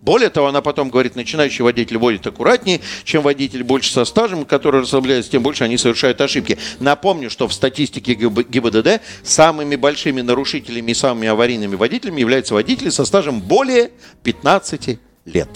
Более 0.00 0.30
того, 0.30 0.46
она 0.46 0.60
потом 0.60 0.90
говорит, 0.90 1.16
начинающий 1.16 1.64
водитель 1.64 1.98
водит 1.98 2.26
аккуратнее, 2.26 2.80
чем 3.04 3.22
водитель 3.22 3.64
больше 3.64 3.92
со 3.92 4.04
стажем, 4.04 4.44
который 4.44 4.82
расслабляется, 4.82 5.30
тем 5.30 5.42
больше 5.42 5.64
они 5.64 5.76
совершают 5.76 6.20
ошибки. 6.20 6.56
Напомню, 6.78 7.30
что 7.30 7.48
в 7.48 7.52
статистике 7.52 8.14
ГИБДД 8.14 9.02
самыми 9.24 9.74
большими 9.74 10.20
нарушителями 10.20 10.92
и 10.92 10.94
самыми 10.94 11.28
аварийными 11.28 11.74
водителями 11.74 12.20
являются 12.20 12.54
водители 12.54 12.90
со 12.90 13.04
стажем 13.04 13.40
более 13.40 13.90
15 14.22 14.98
лет. 15.24 15.48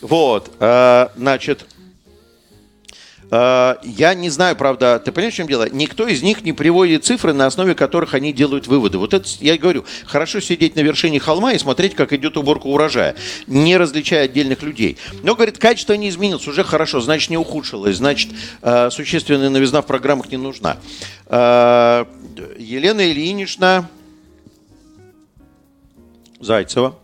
Вот, 0.00 0.50
э, 0.58 1.08
значит, 1.16 1.66
я 3.30 4.14
не 4.14 4.28
знаю, 4.28 4.56
правда, 4.56 5.00
ты 5.04 5.12
понимаешь, 5.12 5.34
в 5.34 5.36
чем 5.36 5.46
дело? 5.46 5.68
Никто 5.70 6.08
из 6.08 6.20
них 6.22 6.42
не 6.42 6.52
приводит 6.52 7.04
цифры, 7.04 7.32
на 7.32 7.46
основе 7.46 7.76
которых 7.76 8.14
они 8.14 8.32
делают 8.32 8.66
выводы. 8.66 8.98
Вот 8.98 9.14
это, 9.14 9.28
я 9.40 9.56
говорю, 9.56 9.84
хорошо 10.06 10.40
сидеть 10.40 10.74
на 10.74 10.80
вершине 10.80 11.20
холма 11.20 11.52
и 11.52 11.58
смотреть, 11.58 11.94
как 11.94 12.12
идет 12.12 12.36
уборка 12.36 12.66
урожая, 12.66 13.14
не 13.46 13.76
различая 13.76 14.24
отдельных 14.24 14.62
людей. 14.62 14.98
Но, 15.22 15.36
говорит, 15.36 15.58
качество 15.58 15.92
не 15.92 16.08
изменилось, 16.08 16.48
уже 16.48 16.64
хорошо, 16.64 17.00
значит, 17.00 17.30
не 17.30 17.36
ухудшилось, 17.36 17.96
значит, 17.96 18.32
э, 18.62 18.90
существенная 18.90 19.50
новизна 19.50 19.82
в 19.82 19.86
программах 19.86 20.30
не 20.30 20.36
нужна. 20.36 20.78
Э, 21.26 22.06
Елена 22.58 23.10
Ильинична 23.10 23.88
Зайцева, 26.40 26.96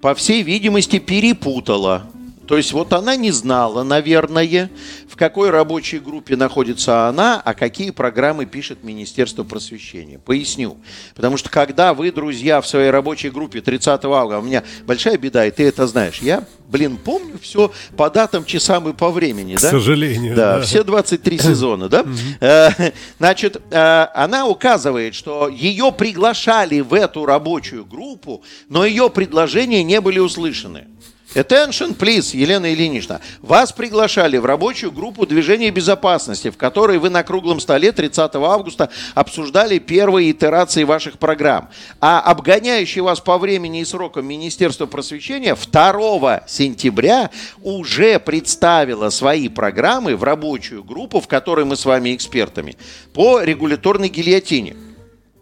по 0.00 0.14
всей 0.14 0.42
видимости, 0.42 0.98
перепутала 0.98 2.06
то 2.46 2.56
есть 2.56 2.72
вот 2.72 2.92
она 2.92 3.16
не 3.16 3.30
знала, 3.30 3.82
наверное, 3.82 4.70
в 5.08 5.16
какой 5.16 5.50
рабочей 5.50 5.98
группе 5.98 6.36
находится 6.36 7.08
она, 7.08 7.40
а 7.44 7.54
какие 7.54 7.90
программы 7.90 8.46
пишет 8.46 8.82
Министерство 8.82 9.44
просвещения. 9.44 10.18
Поясню. 10.18 10.76
Потому 11.14 11.36
что 11.36 11.50
когда 11.50 11.94
вы, 11.94 12.10
друзья, 12.10 12.60
в 12.60 12.66
своей 12.66 12.90
рабочей 12.90 13.30
группе 13.30 13.60
30 13.60 14.04
августа, 14.04 14.38
у 14.38 14.42
меня 14.42 14.62
большая 14.86 15.16
беда, 15.16 15.46
и 15.46 15.50
ты 15.50 15.64
это 15.64 15.86
знаешь, 15.86 16.18
я, 16.20 16.44
блин, 16.68 16.96
помню 16.96 17.38
все 17.40 17.72
по 17.96 18.10
датам, 18.10 18.44
часам 18.44 18.88
и 18.88 18.92
по 18.92 19.10
времени. 19.10 19.54
К 19.54 19.60
да? 19.60 19.70
сожалению. 19.70 20.34
Да, 20.34 20.58
да, 20.58 20.62
все 20.62 20.82
23 20.82 21.38
сезона, 21.38 21.88
да? 21.88 22.04
Э, 22.40 22.70
значит, 23.18 23.62
э, 23.70 24.06
она 24.14 24.46
указывает, 24.46 25.14
что 25.14 25.48
ее 25.48 25.92
приглашали 25.92 26.80
в 26.80 26.92
эту 26.94 27.24
рабочую 27.24 27.84
группу, 27.84 28.42
но 28.68 28.84
ее 28.84 29.10
предложения 29.10 29.82
не 29.82 30.00
были 30.00 30.18
услышаны. 30.18 30.86
Attention, 31.34 31.96
please, 31.96 32.36
Елена 32.36 32.72
Ильинична. 32.72 33.20
Вас 33.42 33.72
приглашали 33.72 34.36
в 34.36 34.44
рабочую 34.44 34.92
группу 34.92 35.26
движения 35.26 35.70
безопасности, 35.70 36.50
в 36.50 36.56
которой 36.56 36.98
вы 36.98 37.10
на 37.10 37.24
круглом 37.24 37.58
столе 37.58 37.90
30 37.90 38.36
августа 38.36 38.88
обсуждали 39.14 39.78
первые 39.78 40.30
итерации 40.30 40.84
ваших 40.84 41.18
программ. 41.18 41.70
А 42.00 42.20
обгоняющий 42.20 43.00
вас 43.00 43.18
по 43.18 43.36
времени 43.38 43.80
и 43.80 43.84
срокам 43.84 44.26
Министерство 44.26 44.86
просвещения 44.86 45.56
2 45.56 46.44
сентября 46.46 47.30
уже 47.62 48.20
представило 48.20 49.10
свои 49.10 49.48
программы 49.48 50.14
в 50.14 50.22
рабочую 50.22 50.84
группу, 50.84 51.20
в 51.20 51.26
которой 51.26 51.64
мы 51.64 51.76
с 51.76 51.84
вами 51.84 52.14
экспертами, 52.14 52.76
по 53.12 53.42
регуляторной 53.42 54.08
гильотине. 54.08 54.76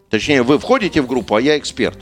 Точнее, 0.09 0.43
вы 0.43 0.59
входите 0.59 1.03
в 1.03 1.07
группу, 1.07 1.35
а 1.35 1.41
я 1.41 1.59
эксперт. 1.59 1.99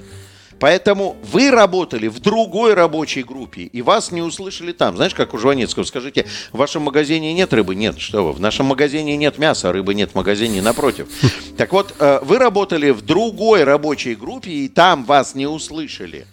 Поэтому 0.61 1.17
вы 1.23 1.51
работали 1.51 2.07
в 2.07 2.21
другой 2.21 2.75
рабочей 2.75 3.23
группе, 3.23 3.63
и 3.63 3.81
вас 3.81 4.13
не 4.13 4.21
услышали 4.21 4.73
там. 4.73 4.95
Знаешь, 4.97 5.15
как 5.15 5.33
у 5.33 5.39
Жванецкого, 5.39 5.85
скажите, 5.85 6.27
в 6.53 6.59
вашем 6.59 6.83
магазине 6.83 7.33
нет 7.33 7.53
рыбы? 7.55 7.75
Нет, 7.75 7.99
что 7.99 8.27
вы, 8.27 8.33
в 8.33 8.41
нашем 8.41 8.67
магазине 8.67 9.17
нет 9.17 9.39
мяса, 9.39 9.73
рыбы 9.73 9.95
нет 9.95 10.11
в 10.13 10.15
магазине 10.15 10.61
напротив. 10.61 11.09
Так 11.57 11.73
вот, 11.73 11.95
э, 11.99 12.21
вы 12.23 12.39
работали 12.39 12.91
в 12.91 13.01
другой 13.01 13.65
рабочей 13.65 14.15
группе, 14.15 14.51
и 14.51 14.69
там 14.69 15.05
вас 15.05 15.35
не 15.35 15.47
услышали. 15.47 16.27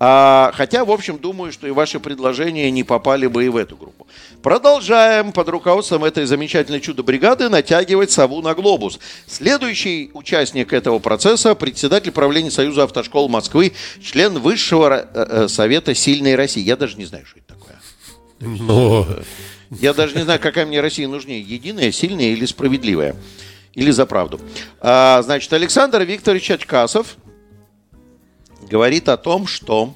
А, 0.00 0.50
хотя, 0.54 0.84
в 0.84 0.90
общем, 0.90 1.18
думаю, 1.18 1.52
что 1.52 1.66
и 1.66 1.70
ваши 1.70 2.00
предложения 2.00 2.70
не 2.70 2.82
попали 2.82 3.26
бы 3.26 3.44
и 3.44 3.48
в 3.48 3.56
эту 3.56 3.76
группу. 3.76 4.06
Продолжаем 4.42 5.32
под 5.32 5.48
руководством 5.48 6.04
этой 6.04 6.26
замечательной 6.26 6.80
чудо-бригады 6.80 7.48
натягивать 7.48 8.10
сову 8.10 8.42
на 8.42 8.54
глобус. 8.54 8.98
Следующий 9.26 10.10
участник 10.14 10.72
этого 10.72 10.98
процесса– 10.98 11.54
председатель 11.54 12.12
правления 12.12 12.50
Союза 12.50 12.84
автошкол 12.84 13.28
Москвы, 13.28 13.72
член 14.02 14.38
Высшего 14.38 14.92
э, 14.92 15.06
э, 15.14 15.48
Совета 15.48 15.94
Сильной 15.94 16.34
России. 16.34 16.62
Я 16.62 16.76
даже 16.76 16.96
не 16.96 17.04
знаю, 17.04 17.24
что 17.26 17.38
это 17.38 17.54
такое. 17.54 17.80
Но... 18.40 19.06
Я 19.80 19.92
даже 19.92 20.14
не 20.14 20.22
знаю, 20.22 20.38
какая 20.38 20.66
мне 20.66 20.80
Россия 20.80 21.08
нужнее, 21.08 21.40
единая, 21.40 21.90
сильная 21.90 22.26
или 22.26 22.44
справедливая. 22.44 23.16
Или 23.74 23.90
за 23.90 24.06
правду. 24.06 24.40
А, 24.80 25.20
значит, 25.22 25.52
Александр 25.52 26.02
Викторович 26.02 26.52
Очкасов– 26.52 27.16
говорит 28.68 29.08
о 29.08 29.16
том, 29.16 29.46
что 29.46 29.94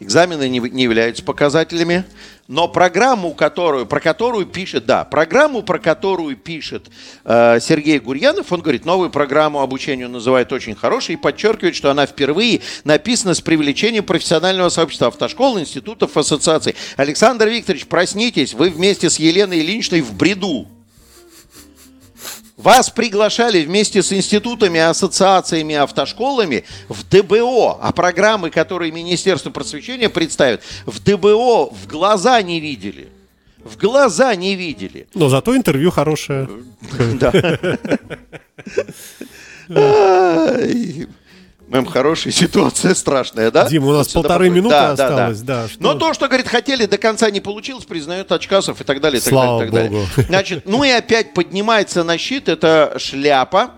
экзамены 0.00 0.48
не, 0.48 0.58
не 0.58 0.82
являются 0.82 1.22
показателями, 1.22 2.04
но 2.48 2.66
программу, 2.66 3.32
которую, 3.32 3.86
про 3.86 4.00
которую 4.00 4.44
пишет, 4.44 4.84
да, 4.84 5.04
программу, 5.04 5.62
про 5.62 5.78
которую 5.78 6.36
пишет 6.36 6.90
э, 7.24 7.60
Сергей 7.60 8.00
Гурьянов, 8.00 8.50
он 8.50 8.60
говорит, 8.60 8.84
новую 8.84 9.10
программу 9.10 9.60
обучения 9.60 10.08
называет 10.08 10.52
очень 10.52 10.74
хорошей 10.74 11.14
и 11.14 11.16
подчеркивает, 11.16 11.76
что 11.76 11.92
она 11.92 12.06
впервые 12.06 12.62
написана 12.82 13.34
с 13.34 13.40
привлечением 13.40 14.04
профессионального 14.04 14.68
сообщества 14.68 15.08
автошкол, 15.08 15.60
институтов, 15.60 16.16
ассоциаций. 16.16 16.74
Александр 16.96 17.46
Викторович, 17.46 17.86
проснитесь, 17.86 18.54
вы 18.54 18.70
вместе 18.70 19.10
с 19.10 19.20
Еленой 19.20 19.60
Ильиничной 19.60 20.00
в 20.00 20.14
бреду. 20.14 20.66
Вас 22.60 22.90
приглашали 22.90 23.64
вместе 23.64 24.02
с 24.02 24.12
институтами, 24.12 24.78
ассоциациями, 24.78 25.76
автошколами 25.76 26.64
в 26.90 27.08
ДБО, 27.08 27.78
а 27.80 27.92
программы, 27.92 28.50
которые 28.50 28.92
Министерство 28.92 29.48
просвещения 29.50 30.10
представит, 30.10 30.60
в 30.84 31.02
ДБО 31.02 31.70
в 31.70 31.86
глаза 31.86 32.42
не 32.42 32.60
видели. 32.60 33.08
В 33.64 33.78
глаза 33.78 34.34
не 34.34 34.56
видели. 34.56 35.08
Но 35.14 35.30
зато 35.30 35.56
интервью 35.56 35.90
хорошее. 35.90 36.50
Да. 37.14 37.32
Мэм, 41.70 41.86
хорошая 41.86 42.32
ситуация, 42.32 42.94
страшная, 42.94 43.52
да? 43.52 43.68
Дима, 43.68 43.86
у 43.86 43.92
нас 43.92 44.12
вот 44.12 44.22
полторы 44.22 44.50
минуты 44.50 44.74
да, 44.74 44.90
осталось, 44.90 45.40
да. 45.42 45.62
да. 45.62 45.68
Что... 45.68 45.80
Но 45.80 45.94
то, 45.94 46.12
что, 46.14 46.26
говорит, 46.26 46.48
хотели, 46.48 46.86
до 46.86 46.98
конца 46.98 47.30
не 47.30 47.40
получилось, 47.40 47.84
признает 47.84 48.32
Очкасов 48.32 48.80
и 48.80 48.84
так 48.84 49.00
далее, 49.00 49.20
и 49.20 49.22
так 49.22 49.30
Слава 49.30 49.64
далее, 49.64 49.86
и 49.86 49.90
так 49.90 50.14
далее. 50.16 50.26
Значит, 50.28 50.62
ну 50.66 50.82
и 50.82 50.90
опять 50.90 51.32
поднимается 51.32 52.02
на 52.02 52.18
щит 52.18 52.48
эта 52.48 52.94
шляпа 52.98 53.70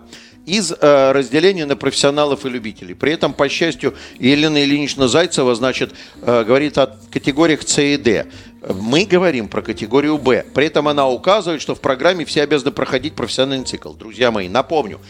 из 0.46 0.72
э, 0.72 1.12
разделения 1.12 1.66
на 1.66 1.76
профессионалов 1.76 2.44
и 2.46 2.48
любителей. 2.48 2.94
При 2.94 3.12
этом, 3.12 3.32
по 3.32 3.48
счастью, 3.48 3.94
Елена 4.18 4.62
Ильинична 4.62 5.06
Зайцева, 5.06 5.54
значит, 5.54 5.92
э, 6.22 6.44
говорит 6.44 6.78
о 6.78 6.96
категориях 7.12 7.62
С 7.62 7.80
и 7.80 7.96
Д. 7.96 8.26
Мы 8.68 9.04
говорим 9.04 9.48
про 9.48 9.60
категорию 9.60 10.18
Б. 10.18 10.44
При 10.54 10.66
этом 10.66 10.88
она 10.88 11.08
указывает, 11.08 11.60
что 11.60 11.74
в 11.74 11.80
программе 11.80 12.24
все 12.24 12.42
обязаны 12.42 12.72
проходить 12.72 13.14
профессиональный 13.14 13.64
цикл. 13.64 13.92
Друзья 13.92 14.30
мои, 14.30 14.48
напомню, 14.48 15.00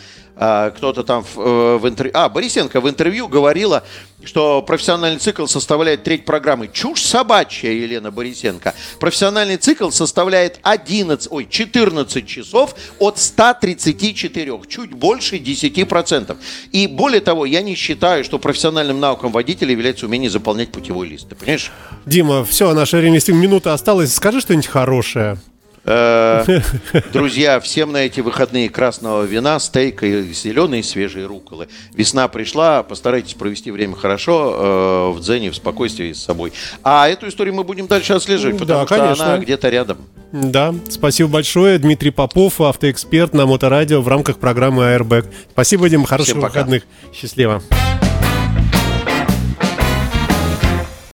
кто-то 0.76 1.02
там 1.02 1.24
в, 1.24 1.38
э, 1.38 1.78
в 1.78 1.88
интервью... 1.88 2.12
А, 2.16 2.28
Борисенко 2.28 2.80
в 2.80 2.88
интервью 2.88 3.28
говорила, 3.28 3.84
что 4.24 4.62
профессиональный 4.62 5.18
цикл 5.18 5.46
составляет 5.46 6.04
треть 6.04 6.24
программы. 6.24 6.68
Чушь 6.72 7.02
собачья, 7.02 7.70
Елена 7.70 8.10
Борисенко. 8.10 8.74
Профессиональный 8.98 9.56
цикл 9.56 9.90
составляет 9.90 10.58
11, 10.62 11.28
ой, 11.30 11.46
14 11.48 12.26
часов 12.26 12.74
от 12.98 13.18
134, 13.18 14.60
чуть 14.68 14.92
больше 14.92 15.36
10%. 15.36 16.36
И 16.72 16.86
более 16.86 17.20
того, 17.20 17.44
я 17.44 17.62
не 17.62 17.74
считаю, 17.74 18.24
что 18.24 18.38
профессиональным 18.38 19.00
навыком 19.00 19.32
водителя 19.32 19.72
является 19.72 20.06
умение 20.06 20.30
заполнять 20.30 20.72
путевой 20.72 21.08
лист. 21.08 21.28
Ты 21.28 21.34
понимаешь? 21.34 21.70
Дима, 22.06 22.44
все, 22.44 22.72
наше 22.72 22.96
время 22.96 23.20
минута 23.28 23.74
осталась. 23.74 24.14
Скажи 24.14 24.40
что-нибудь 24.40 24.66
хорошее. 24.66 25.38
Э, 25.84 26.60
друзья, 27.12 27.58
всем 27.60 27.92
на 27.92 27.98
эти 27.98 28.20
выходные 28.20 28.68
красного 28.68 29.24
вина, 29.24 29.58
стейка 29.58 30.06
и 30.06 30.32
зеленые 30.32 30.82
свежие 30.82 31.26
руколы. 31.26 31.68
Весна 31.94 32.28
пришла, 32.28 32.82
постарайтесь 32.82 33.34
провести 33.34 33.70
время 33.70 33.96
хорошо, 33.96 35.12
э, 35.14 35.18
в 35.18 35.20
дзене, 35.20 35.50
в 35.50 35.56
спокойствии 35.56 36.12
с 36.12 36.22
собой. 36.22 36.52
А 36.82 37.08
эту 37.08 37.28
историю 37.28 37.54
мы 37.54 37.64
будем 37.64 37.86
дальше 37.86 38.12
отслеживать, 38.12 38.58
потому 38.58 38.86
да, 38.86 39.14
что 39.14 39.24
она 39.24 39.38
где-то 39.38 39.68
рядом. 39.68 39.98
Да, 40.32 40.74
спасибо 40.88 41.28
большое. 41.28 41.78
Дмитрий 41.78 42.10
Попов, 42.10 42.60
автоэксперт 42.60 43.34
на 43.34 43.46
Моторадио 43.46 44.00
в 44.00 44.08
рамках 44.08 44.38
программы 44.38 44.84
Airbag. 44.84 45.26
Спасибо, 45.52 45.88
Дим, 45.88 46.04
хороших 46.04 46.36
выходных. 46.36 46.84
Счастливо. 47.12 47.62